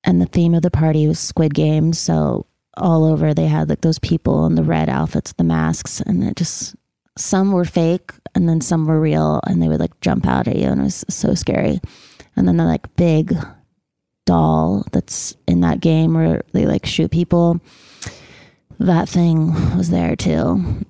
And 0.05 0.21
the 0.21 0.27
theme 0.27 0.55
of 0.55 0.63
the 0.63 0.71
party 0.71 1.07
was 1.07 1.19
Squid 1.19 1.55
Games. 1.55 1.99
So 1.99 2.47
all 2.77 3.05
over 3.05 3.33
they 3.33 3.47
had 3.47 3.69
like 3.69 3.81
those 3.81 3.99
people 3.99 4.47
in 4.47 4.55
the 4.55 4.63
red 4.63 4.89
outfits, 4.89 5.33
the 5.33 5.45
masks, 5.45 6.01
and 6.01 6.23
it 6.23 6.37
just 6.37 6.77
some 7.19 7.53
were 7.53 7.65
fake 7.65 8.13
and 8.35 8.49
then 8.49 8.61
some 8.61 8.87
were 8.87 9.01
real 9.01 9.41
and 9.47 9.63
they 9.63 9.69
would 9.69 9.81
like 9.81 9.99
jump 10.01 10.27
out 10.27 10.47
at 10.47 10.57
you 10.57 10.67
and 10.67 10.81
it 10.81 10.85
was 10.85 11.05
so 11.09 11.35
scary. 11.35 11.81
And 12.37 12.47
then 12.47 12.59
the 12.59 12.65
like 12.65 12.95
big 12.97 13.35
doll 14.27 14.85
that's 14.93 15.35
in 15.47 15.61
that 15.61 15.81
game 15.81 16.15
where 16.15 16.43
they 16.53 16.67
like 16.67 16.85
shoot 16.85 17.11
people, 17.11 17.61
that 18.79 19.09
thing 19.09 19.77
was 19.77 19.91
there 19.91 20.15
too. 20.17 20.85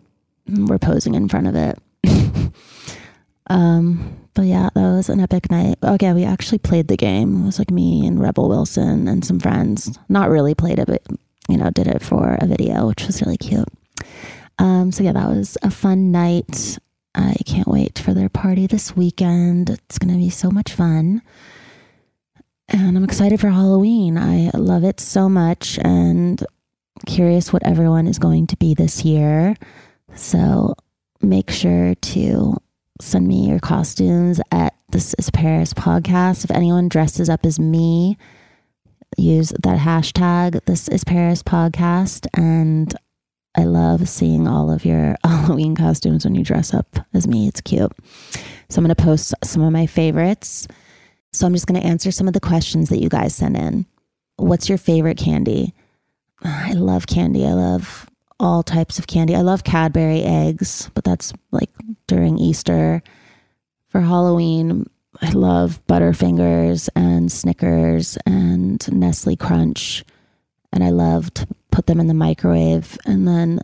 We're 0.49 0.79
posing 0.79 1.15
in 1.15 1.29
front 1.29 1.47
of 1.47 1.55
it. 1.55 1.79
um, 3.49 4.17
but 4.35 4.43
yeah, 4.43 4.69
that 4.75 4.93
was 4.93 5.09
an 5.09 5.21
epic 5.21 5.51
night. 5.51 5.79
Okay, 5.83 6.13
we 6.13 6.25
actually 6.25 6.59
played 6.59 6.89
the 6.89 6.97
game. 6.97 7.43
It 7.43 7.47
was 7.47 7.59
like 7.59 7.71
me 7.71 8.07
and 8.07 8.21
Rebel 8.21 8.49
Wilson 8.49 9.09
and 9.09 9.25
some 9.25 9.41
friends. 9.41 9.99
Not 10.09 10.31
really 10.31 10.55
played 10.55 10.79
it, 10.79 10.87
but 10.87 11.03
you 11.49 11.57
know, 11.57 11.71
did 11.71 11.87
it 11.87 12.03
for 12.03 12.37
a 12.41 12.47
video, 12.47 12.87
which 12.87 13.07
was 13.07 13.23
really 13.23 13.39
cute. 13.39 13.69
Um, 14.59 14.93
so 14.93 15.03
yeah, 15.03 15.13
that 15.13 15.29
was 15.29 15.57
a 15.63 15.71
fun 15.71 16.13
night. 16.13 16.79
I 17.15 17.37
can't 17.47 17.69
wait 17.69 17.99
for 17.99 18.13
their 18.13 18.29
party 18.29 18.67
this 18.67 18.95
weekend. 18.95 19.71
It's 19.71 19.99
going 19.99 20.13
to 20.13 20.19
be 20.19 20.31
so 20.31 20.51
much 20.51 20.73
fun. 20.73 21.23
And 22.69 22.97
I'm 22.97 23.05
excited 23.05 23.41
for 23.41 23.49
Halloween. 23.49 24.19
I 24.19 24.51
love 24.55 24.85
it 24.85 25.01
so 25.01 25.29
much 25.29 25.79
and 25.79 26.45
curious 27.07 27.53
what 27.53 27.67
everyone 27.67 28.07
is 28.07 28.19
going 28.19 28.49
to 28.49 28.57
be 28.57 28.75
this 28.75 29.05
year. 29.05 29.57
So 30.15 30.75
make 31.23 31.51
sure 31.51 31.95
to 31.95 32.57
send 33.01 33.27
me 33.27 33.49
your 33.49 33.59
costumes 33.59 34.41
at 34.51 34.75
This 34.91 35.15
Is 35.15 35.31
Paris 35.31 35.75
podcast. 35.75 36.45
If 36.45 36.51
anyone 36.51 36.89
dresses 36.89 37.29
up 37.29 37.45
as 37.45 37.59
me, 37.59 38.17
use 39.17 39.53
that 39.63 39.79
hashtag 39.79 40.65
This 40.65 40.89
Is 40.89 41.05
Paris 41.05 41.43
podcast. 41.43 42.27
And 42.35 42.95
I 43.57 43.65
love 43.65 44.09
seeing 44.09 44.47
all 44.47 44.71
of 44.71 44.85
your 44.85 45.17
Halloween 45.25 45.75
costumes 45.75 46.25
when 46.25 46.35
you 46.35 46.45
dress 46.45 46.75
up 46.75 46.99
as 47.15 47.27
me. 47.27 47.49
It's 47.49 47.61
cute. 47.61 47.93
So 48.69 48.79
I'm 48.79 48.85
going 48.85 48.95
to 48.95 49.03
post 49.03 49.35
some 49.45 49.63
of 49.63 49.73
my 49.73 49.87
favorites. 49.87 50.67
So 51.33 51.47
I'm 51.47 51.53
just 51.53 51.67
going 51.67 51.81
to 51.81 51.87
answer 51.87 52.11
some 52.11 52.29
of 52.29 52.35
the 52.35 52.41
questions 52.41 52.89
that 52.89 53.01
you 53.01 53.09
guys 53.09 53.35
sent 53.35 53.57
in. 53.57 53.87
What's 54.37 54.69
your 54.69 54.79
favorite 54.79 55.19
candy? 55.19 55.75
I 56.43 56.73
love 56.73 57.07
candy. 57.07 57.47
I 57.47 57.53
love 57.53 58.09
all 58.39 58.63
types 58.63 58.99
of 58.99 59.07
candy. 59.07 59.35
I 59.35 59.41
love 59.41 59.65
Cadbury 59.65 60.23
eggs, 60.23 60.91
but 60.95 61.05
that's 61.05 61.33
like 61.51 61.71
during 62.07 62.39
Easter. 62.39 63.03
For 63.89 64.01
Halloween, 64.01 64.87
I 65.23 65.31
love 65.31 65.81
Butterfingers 65.87 66.89
and 66.95 67.31
Snickers 67.33 68.19
and 68.27 68.87
Nestle 68.93 69.37
Crunch. 69.37 70.05
And 70.73 70.85
I 70.85 70.91
love 70.91 71.33
to 71.35 71.47
put 71.71 71.87
them 71.87 72.01
in 72.01 72.07
the 72.07 72.15
microwave 72.15 72.99
and 73.07 73.27
then 73.27 73.61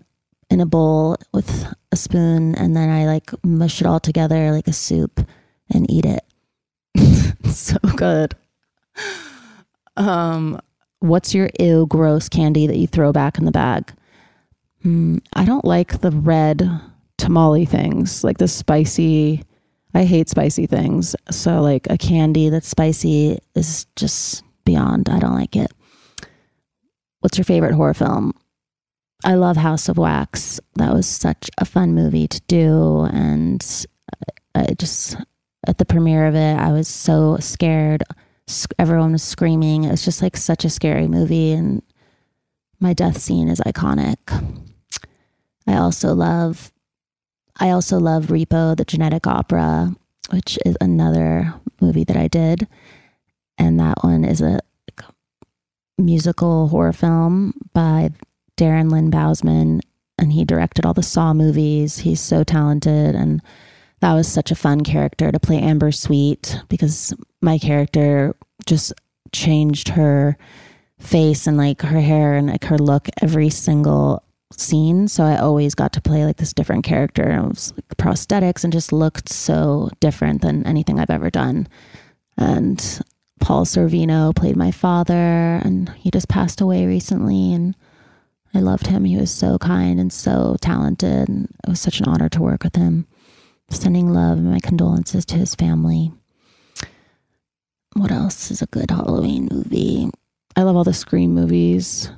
in 0.51 0.61
a 0.61 0.67
bowl 0.67 1.17
with 1.33 1.67
a 1.91 1.97
spoon. 1.97 2.55
And 2.55 2.77
then 2.77 2.89
I 2.89 3.07
like 3.07 3.31
mush 3.45 3.81
it 3.81 3.87
all 3.87 4.01
together 4.01 4.53
like 4.53 4.69
a 4.69 4.73
soup 4.73 5.21
and 5.71 5.91
eat 5.91 6.07
it. 6.07 6.25
so 7.51 7.77
good. 7.97 8.35
Um, 9.97 10.61
what's 11.01 11.35
your 11.35 11.51
ew 11.59 11.87
gross 11.87 12.29
candy 12.29 12.67
that 12.67 12.79
you 12.79 12.87
throw 12.87 13.13
back 13.13 13.39
in 13.39 13.45
the 13.45 13.51
bag? 13.51 13.93
Mm, 14.85 15.21
I 15.35 15.45
don't 15.45 15.65
like 15.65 16.01
the 16.01 16.11
red 16.11 16.69
tamale 17.19 17.65
things, 17.65 18.25
like 18.25 18.39
the 18.39 18.49
spicy. 18.49 19.43
I 19.95 20.05
hate 20.05 20.29
spicy 20.29 20.67
things. 20.67 21.15
So, 21.31 21.61
like 21.61 21.87
a 21.91 21.99
candy 21.99 22.49
that's 22.49 22.69
spicy 22.69 23.39
is 23.55 23.87
just 23.97 24.43
beyond. 24.65 25.09
I 25.09 25.19
don't 25.19 25.35
like 25.35 25.57
it. 25.57 25.73
What's 27.21 27.39
your 27.39 27.45
favorite 27.45 27.75
horror 27.75 27.95
film? 27.95 28.33
I 29.25 29.35
love 29.35 29.57
House 29.57 29.89
of 29.89 29.99
Wax. 29.99 30.59
That 30.75 30.93
was 30.93 31.07
such 31.07 31.49
a 31.59 31.65
fun 31.65 31.95
movie 31.95 32.27
to 32.27 32.41
do. 32.49 33.05
And 33.13 33.65
I 34.55 34.75
just, 34.77 35.17
at 35.67 35.79
the 35.79 35.85
premiere 35.85 36.27
of 36.27 36.35
it, 36.35 36.59
I 36.59 36.73
was 36.73 36.89
so 36.89 37.37
scared. 37.39 38.03
Everyone 38.81 39.13
was 39.13 39.23
screaming. 39.23 39.85
It 39.85 39.93
was 39.93 40.05
just 40.05 40.23
like 40.23 40.37
such 40.37 40.65
a 40.65 40.71
scary 40.71 41.07
movie. 41.07 41.53
And 41.53 41.83
my 42.81 42.93
death 42.93 43.19
scene 43.19 43.49
is 43.49 43.61
iconic. 43.61 44.19
I 45.67 45.77
also 45.77 46.15
love 46.15 46.73
I 47.61 47.71
also 47.71 47.99
love 47.99 48.27
Repo, 48.27 48.77
the 48.77 48.85
genetic 48.85 49.27
opera, 49.27 49.95
which 50.31 50.59
is 50.65 50.77
another 50.81 51.55
movie 51.81 52.05
that 52.05 52.17
I 52.17 52.29
did. 52.29 52.67
And 53.59 53.79
that 53.79 54.03
one 54.03 54.25
is 54.25 54.41
a 54.41 54.61
musical 55.99 56.69
horror 56.69 56.93
film 56.93 57.55
by 57.73 58.11
Darren 58.57 58.91
Lynn 58.91 59.11
Bousman. 59.11 59.81
And 60.19 60.33
he 60.33 60.45
directed 60.45 60.87
all 60.87 60.95
the 60.95 61.03
Saw 61.03 61.35
movies. 61.35 61.99
He's 61.99 62.21
so 62.21 62.43
talented. 62.43 63.15
And 63.15 63.43
that 64.01 64.15
was 64.15 64.27
such 64.27 64.51
a 64.51 64.57
fun 64.57 64.83
character 64.83 65.31
to 65.31 65.39
play 65.39 65.59
Amber 65.59 65.93
Sweet 65.93 66.61
because 66.69 67.15
my 67.41 67.59
character 67.59 68.35
just 68.67 68.93
changed 69.33 69.91
her 69.91 70.37
face 70.99 71.47
and 71.47 71.57
like 71.57 71.83
her 71.83 72.01
hair 72.01 72.35
and 72.35 72.49
like 72.49 72.65
her 72.65 72.79
look 72.79 73.09
every 73.21 73.51
single 73.51 74.23
scene. 74.53 75.09
So 75.09 75.25
I 75.25 75.39
always 75.39 75.75
got 75.75 75.93
to 75.95 76.01
play 76.01 76.25
like 76.25 76.37
this 76.37 76.53
different 76.53 76.85
character. 76.85 77.23
And 77.23 77.47
it 77.47 77.49
was 77.49 77.73
like 77.77 77.89
prosthetics 77.97 78.65
and 78.65 78.73
just 78.73 78.93
looked 78.93 79.29
so 79.29 79.91
different 80.01 80.43
than 80.43 80.67
anything 80.67 80.99
I've 80.99 81.11
ever 81.11 81.31
done. 81.31 81.69
And 82.37 83.01
Paul 83.41 83.65
Sorvino 83.65 84.35
played 84.35 84.57
my 84.57 84.71
father, 84.71 85.15
and 85.15 85.89
he 85.97 86.11
just 86.11 86.29
passed 86.29 86.61
away 86.61 86.87
recently. 86.87 87.53
And 87.53 87.77
I 88.55 88.61
loved 88.61 88.87
him. 88.87 89.05
He 89.05 89.17
was 89.17 89.31
so 89.31 89.59
kind 89.59 89.99
and 89.99 90.13
so 90.13 90.57
talented. 90.61 91.29
And 91.29 91.49
it 91.65 91.71
was 91.71 91.81
such 91.81 92.01
an 92.01 92.09
honor 92.09 92.29
to 92.31 92.43
work 92.43 92.65
with 92.65 92.77
him. 92.77 93.07
Sending 93.71 94.13
love 94.13 94.39
and 94.39 94.51
my 94.51 94.61
condolences 94.61 95.25
to 95.27 95.37
his 95.37 95.55
family. 95.55 96.13
What 97.95 98.11
else 98.11 98.51
is 98.51 98.63
a 98.63 98.67
good 98.67 98.91
Halloween 98.91 99.49
movie? 99.51 100.11
I 100.57 100.63
love 100.63 100.77
all 100.77 100.85
the 100.85 100.95
Scream 100.95 101.35
movies. 101.35 102.11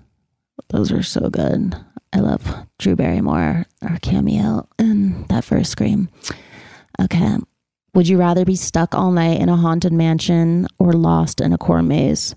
Those 0.68 0.92
are 0.92 1.02
so 1.02 1.30
good. 1.30 1.76
I 2.14 2.20
love 2.20 2.66
Drew 2.78 2.94
Barrymore, 2.94 3.66
our 3.82 3.98
cameo 3.98 4.68
in 4.78 5.24
that 5.24 5.42
first 5.44 5.72
Scream. 5.72 6.08
Okay. 7.00 7.38
Would 7.94 8.08
you 8.08 8.18
rather 8.18 8.44
be 8.44 8.56
stuck 8.56 8.94
all 8.94 9.10
night 9.10 9.40
in 9.40 9.48
a 9.48 9.56
haunted 9.56 9.92
mansion 9.92 10.68
or 10.78 10.92
lost 10.92 11.40
in 11.40 11.52
a 11.52 11.58
corn 11.58 11.88
maze? 11.88 12.36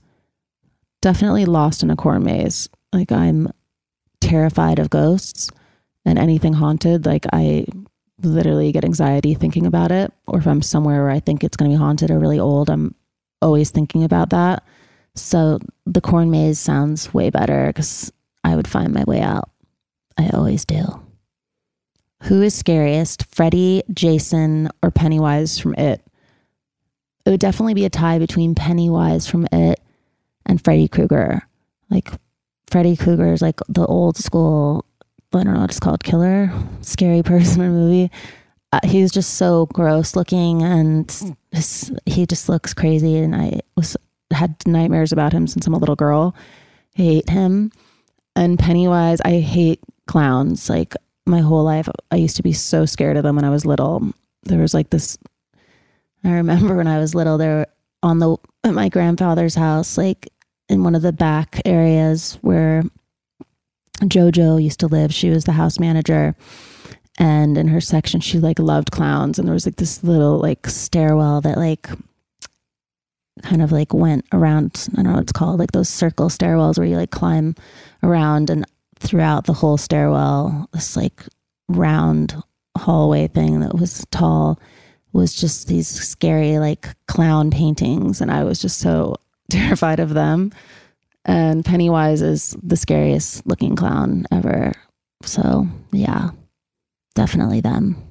Definitely 1.01 1.45
lost 1.45 1.83
in 1.83 1.91
a 1.91 1.95
corn 1.95 2.23
maze. 2.23 2.69
Like, 2.91 3.11
I'm 3.11 3.49
terrified 4.19 4.79
of 4.79 4.89
ghosts 4.89 5.51
and 6.05 6.17
anything 6.17 6.53
haunted. 6.53 7.05
Like, 7.05 7.25
I 7.31 7.65
literally 8.23 8.71
get 8.71 8.83
anxiety 8.83 9.35
thinking 9.35 9.67
about 9.67 9.91
it. 9.91 10.11
Or 10.25 10.39
if 10.39 10.47
I'm 10.47 10.63
somewhere 10.63 11.03
where 11.03 11.11
I 11.11 11.19
think 11.19 11.43
it's 11.43 11.57
going 11.57 11.69
to 11.69 11.75
be 11.77 11.79
haunted 11.79 12.09
or 12.09 12.19
really 12.19 12.39
old, 12.39 12.69
I'm 12.69 12.95
always 13.43 13.69
thinking 13.69 14.03
about 14.03 14.31
that. 14.31 14.63
So, 15.15 15.59
the 15.85 16.01
corn 16.01 16.31
maze 16.31 16.59
sounds 16.59 17.13
way 17.13 17.29
better 17.29 17.67
because 17.67 18.11
I 18.43 18.55
would 18.55 18.67
find 18.67 18.93
my 18.93 19.03
way 19.05 19.21
out. 19.21 19.49
I 20.17 20.29
always 20.29 20.65
do. 20.65 20.83
Who 22.23 22.41
is 22.41 22.55
scariest, 22.55 23.25
Freddy, 23.33 23.83
Jason, 23.93 24.69
or 24.81 24.91
Pennywise 24.91 25.59
from 25.59 25.75
It? 25.75 26.01
It 27.25 27.29
would 27.29 27.39
definitely 27.39 27.75
be 27.75 27.85
a 27.85 27.89
tie 27.89 28.19
between 28.19 28.55
Pennywise 28.55 29.27
from 29.27 29.47
It 29.51 29.79
and 30.45 30.63
Freddy 30.63 30.87
Krueger. 30.87 31.43
Like 31.89 32.09
Freddy 32.69 32.95
Krueger 32.95 33.33
is 33.33 33.41
like 33.41 33.59
the 33.69 33.85
old 33.85 34.17
school, 34.17 34.85
I 35.33 35.43
don't 35.43 35.53
know 35.53 35.61
what 35.61 35.69
it's 35.69 35.79
called, 35.79 36.03
killer, 36.03 36.51
scary 36.81 37.21
person 37.23 37.61
in 37.61 37.69
a 37.69 37.73
movie. 37.73 38.11
Uh, 38.73 38.79
he's 38.83 39.11
just 39.11 39.35
so 39.35 39.67
gross 39.67 40.15
looking 40.15 40.61
and 40.61 41.35
he 42.05 42.25
just 42.25 42.49
looks 42.49 42.73
crazy. 42.73 43.17
And 43.17 43.35
I 43.35 43.59
was 43.75 43.95
had 44.31 44.55
nightmares 44.65 45.11
about 45.11 45.33
him 45.33 45.47
since 45.47 45.67
I'm 45.67 45.73
a 45.73 45.77
little 45.77 45.95
girl. 45.95 46.35
I 46.97 47.01
hate 47.01 47.29
him. 47.29 47.71
And 48.37 48.59
Pennywise, 48.59 49.19
I 49.25 49.39
hate 49.39 49.79
clowns. 50.05 50.69
Like 50.69 50.93
my 51.25 51.39
whole 51.39 51.63
life, 51.63 51.89
I 52.11 52.17
used 52.17 52.37
to 52.37 52.43
be 52.43 52.53
so 52.53 52.85
scared 52.85 53.17
of 53.17 53.23
them 53.23 53.35
when 53.35 53.43
I 53.43 53.49
was 53.49 53.65
little. 53.65 54.13
There 54.43 54.59
was 54.59 54.75
like 54.75 54.91
this. 54.91 55.17
I 56.23 56.31
remember 56.31 56.75
when 56.77 56.87
I 56.87 56.99
was 56.99 57.15
little, 57.15 57.39
there 57.39 57.65
on 58.03 58.19
the 58.19 58.37
at 58.63 58.75
my 58.75 58.89
grandfather's 58.89 59.55
house, 59.55 59.97
like 59.97 60.29
in 60.69 60.83
one 60.83 60.93
of 60.93 61.01
the 61.01 61.11
back 61.11 61.59
areas 61.65 62.37
where 62.41 62.83
JoJo 64.01 64.61
used 64.61 64.81
to 64.81 64.87
live. 64.87 65.11
She 65.11 65.31
was 65.31 65.45
the 65.45 65.53
house 65.53 65.79
manager, 65.79 66.35
and 67.17 67.57
in 67.57 67.69
her 67.69 67.81
section, 67.81 68.19
she 68.19 68.37
like 68.37 68.59
loved 68.59 68.91
clowns. 68.91 69.39
And 69.39 69.47
there 69.47 69.53
was 69.53 69.65
like 69.65 69.77
this 69.77 70.03
little 70.03 70.37
like 70.37 70.67
stairwell 70.67 71.41
that 71.41 71.57
like 71.57 71.89
kind 73.43 73.61
of 73.61 73.71
like 73.71 73.93
went 73.93 74.25
around. 74.31 74.87
I 74.93 74.95
don't 74.97 75.05
know 75.05 75.13
what 75.13 75.23
it's 75.23 75.31
called, 75.31 75.59
like 75.59 75.71
those 75.71 75.89
circle 75.89 76.29
stairwells 76.29 76.77
where 76.77 76.87
you 76.87 76.95
like 76.97 77.11
climb 77.11 77.55
around. 78.03 78.49
And 78.49 78.65
throughout 78.99 79.45
the 79.45 79.53
whole 79.53 79.77
stairwell, 79.77 80.69
this 80.73 80.95
like 80.95 81.21
round 81.69 82.35
hallway 82.77 83.27
thing 83.27 83.59
that 83.61 83.75
was 83.75 84.05
tall 84.11 84.59
was 85.13 85.33
just 85.33 85.67
these 85.67 85.87
scary 85.87 86.59
like 86.59 86.89
clown 87.07 87.49
paintings 87.49 88.21
and 88.21 88.29
I 88.29 88.43
was 88.43 88.59
just 88.61 88.79
so 88.79 89.15
terrified 89.49 89.99
of 89.99 90.13
them. 90.13 90.51
And 91.25 91.65
Pennywise 91.65 92.21
is 92.21 92.55
the 92.63 92.77
scariest 92.77 93.45
looking 93.45 93.75
clown 93.75 94.25
ever. 94.31 94.71
So, 95.23 95.67
yeah. 95.91 96.29
definitely 97.15 97.59
them. 97.59 98.06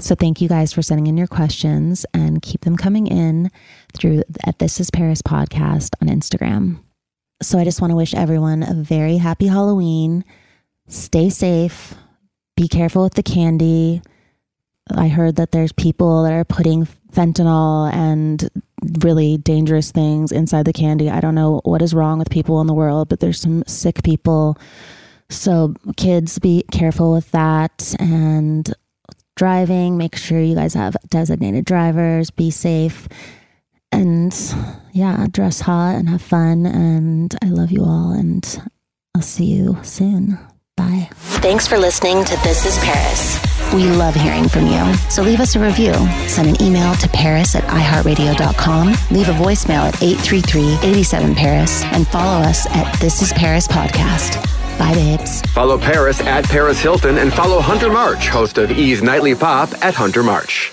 So 0.00 0.14
thank 0.14 0.40
you 0.40 0.48
guys 0.48 0.72
for 0.72 0.80
sending 0.80 1.08
in 1.08 1.16
your 1.16 1.26
questions 1.26 2.06
and 2.14 2.40
keep 2.40 2.60
them 2.60 2.76
coming 2.76 3.08
in 3.08 3.50
through 3.94 4.22
at 4.44 4.60
This 4.60 4.78
Is 4.78 4.90
Paris 4.92 5.22
podcast 5.22 5.90
on 6.00 6.06
Instagram. 6.06 6.78
So 7.42 7.58
I 7.58 7.64
just 7.64 7.80
want 7.80 7.90
to 7.90 7.96
wish 7.96 8.14
everyone 8.14 8.62
a 8.62 8.74
very 8.74 9.16
happy 9.16 9.48
Halloween. 9.48 10.24
Stay 10.86 11.30
safe. 11.30 11.94
Be 12.56 12.68
careful 12.68 13.02
with 13.02 13.14
the 13.14 13.24
candy. 13.24 14.00
I 14.88 15.08
heard 15.08 15.34
that 15.36 15.50
there's 15.50 15.72
people 15.72 16.22
that 16.22 16.32
are 16.32 16.44
putting 16.44 16.86
fentanyl 17.12 17.92
and 17.92 18.48
really 19.00 19.36
dangerous 19.36 19.90
things 19.90 20.30
inside 20.30 20.64
the 20.64 20.72
candy. 20.72 21.10
I 21.10 21.20
don't 21.20 21.34
know 21.34 21.60
what 21.64 21.82
is 21.82 21.92
wrong 21.92 22.20
with 22.20 22.30
people 22.30 22.60
in 22.60 22.68
the 22.68 22.74
world, 22.74 23.08
but 23.08 23.18
there's 23.18 23.40
some 23.40 23.64
sick 23.66 24.04
people. 24.04 24.58
So, 25.28 25.74
kids, 25.96 26.38
be 26.38 26.64
careful 26.70 27.12
with 27.12 27.30
that. 27.32 27.96
And 27.98 28.72
driving, 29.38 29.96
make 29.96 30.16
sure 30.16 30.40
you 30.40 30.54
guys 30.54 30.74
have 30.74 30.96
designated 31.08 31.64
drivers, 31.64 32.30
be 32.30 32.50
safe. 32.50 33.08
And 33.90 34.34
yeah, 34.92 35.26
dress 35.30 35.60
hot 35.60 35.94
and 35.94 36.10
have 36.10 36.20
fun. 36.20 36.66
And 36.66 37.34
I 37.42 37.46
love 37.46 37.70
you 37.70 37.84
all. 37.84 38.12
And 38.12 38.44
I'll 39.14 39.22
see 39.22 39.46
you 39.46 39.78
soon. 39.82 40.38
Bye. 40.76 41.08
Thanks 41.40 41.66
for 41.66 41.78
listening 41.78 42.24
to 42.24 42.36
This 42.44 42.66
is 42.66 42.76
Paris. 42.84 43.38
We 43.72 43.84
love 43.84 44.14
hearing 44.14 44.48
from 44.48 44.66
you. 44.66 44.94
So 45.10 45.22
leave 45.22 45.40
us 45.40 45.56
a 45.56 45.60
review. 45.60 45.94
Send 46.26 46.48
an 46.48 46.62
email 46.62 46.94
to 46.96 47.08
paris 47.08 47.54
at 47.54 47.64
iheartradio.com. 47.64 48.86
Leave 49.10 49.28
a 49.28 49.32
voicemail 49.32 49.88
at 49.88 49.94
833-87-PARIS 49.94 51.82
and 51.84 52.06
follow 52.08 52.42
us 52.42 52.66
at 52.70 52.92
This 53.00 53.22
is 53.22 53.32
Paris 53.32 53.66
Podcast. 53.66 54.57
Bye, 54.78 54.94
babes. 54.94 55.42
Follow 55.52 55.76
Paris 55.78 56.20
at 56.20 56.44
Paris 56.44 56.80
Hilton 56.80 57.18
and 57.18 57.32
follow 57.32 57.60
Hunter 57.60 57.90
March, 57.90 58.28
host 58.28 58.58
of 58.58 58.70
E's 58.70 59.02
Nightly 59.02 59.34
Pop 59.34 59.70
at 59.82 59.94
Hunter 59.94 60.22
March. 60.22 60.72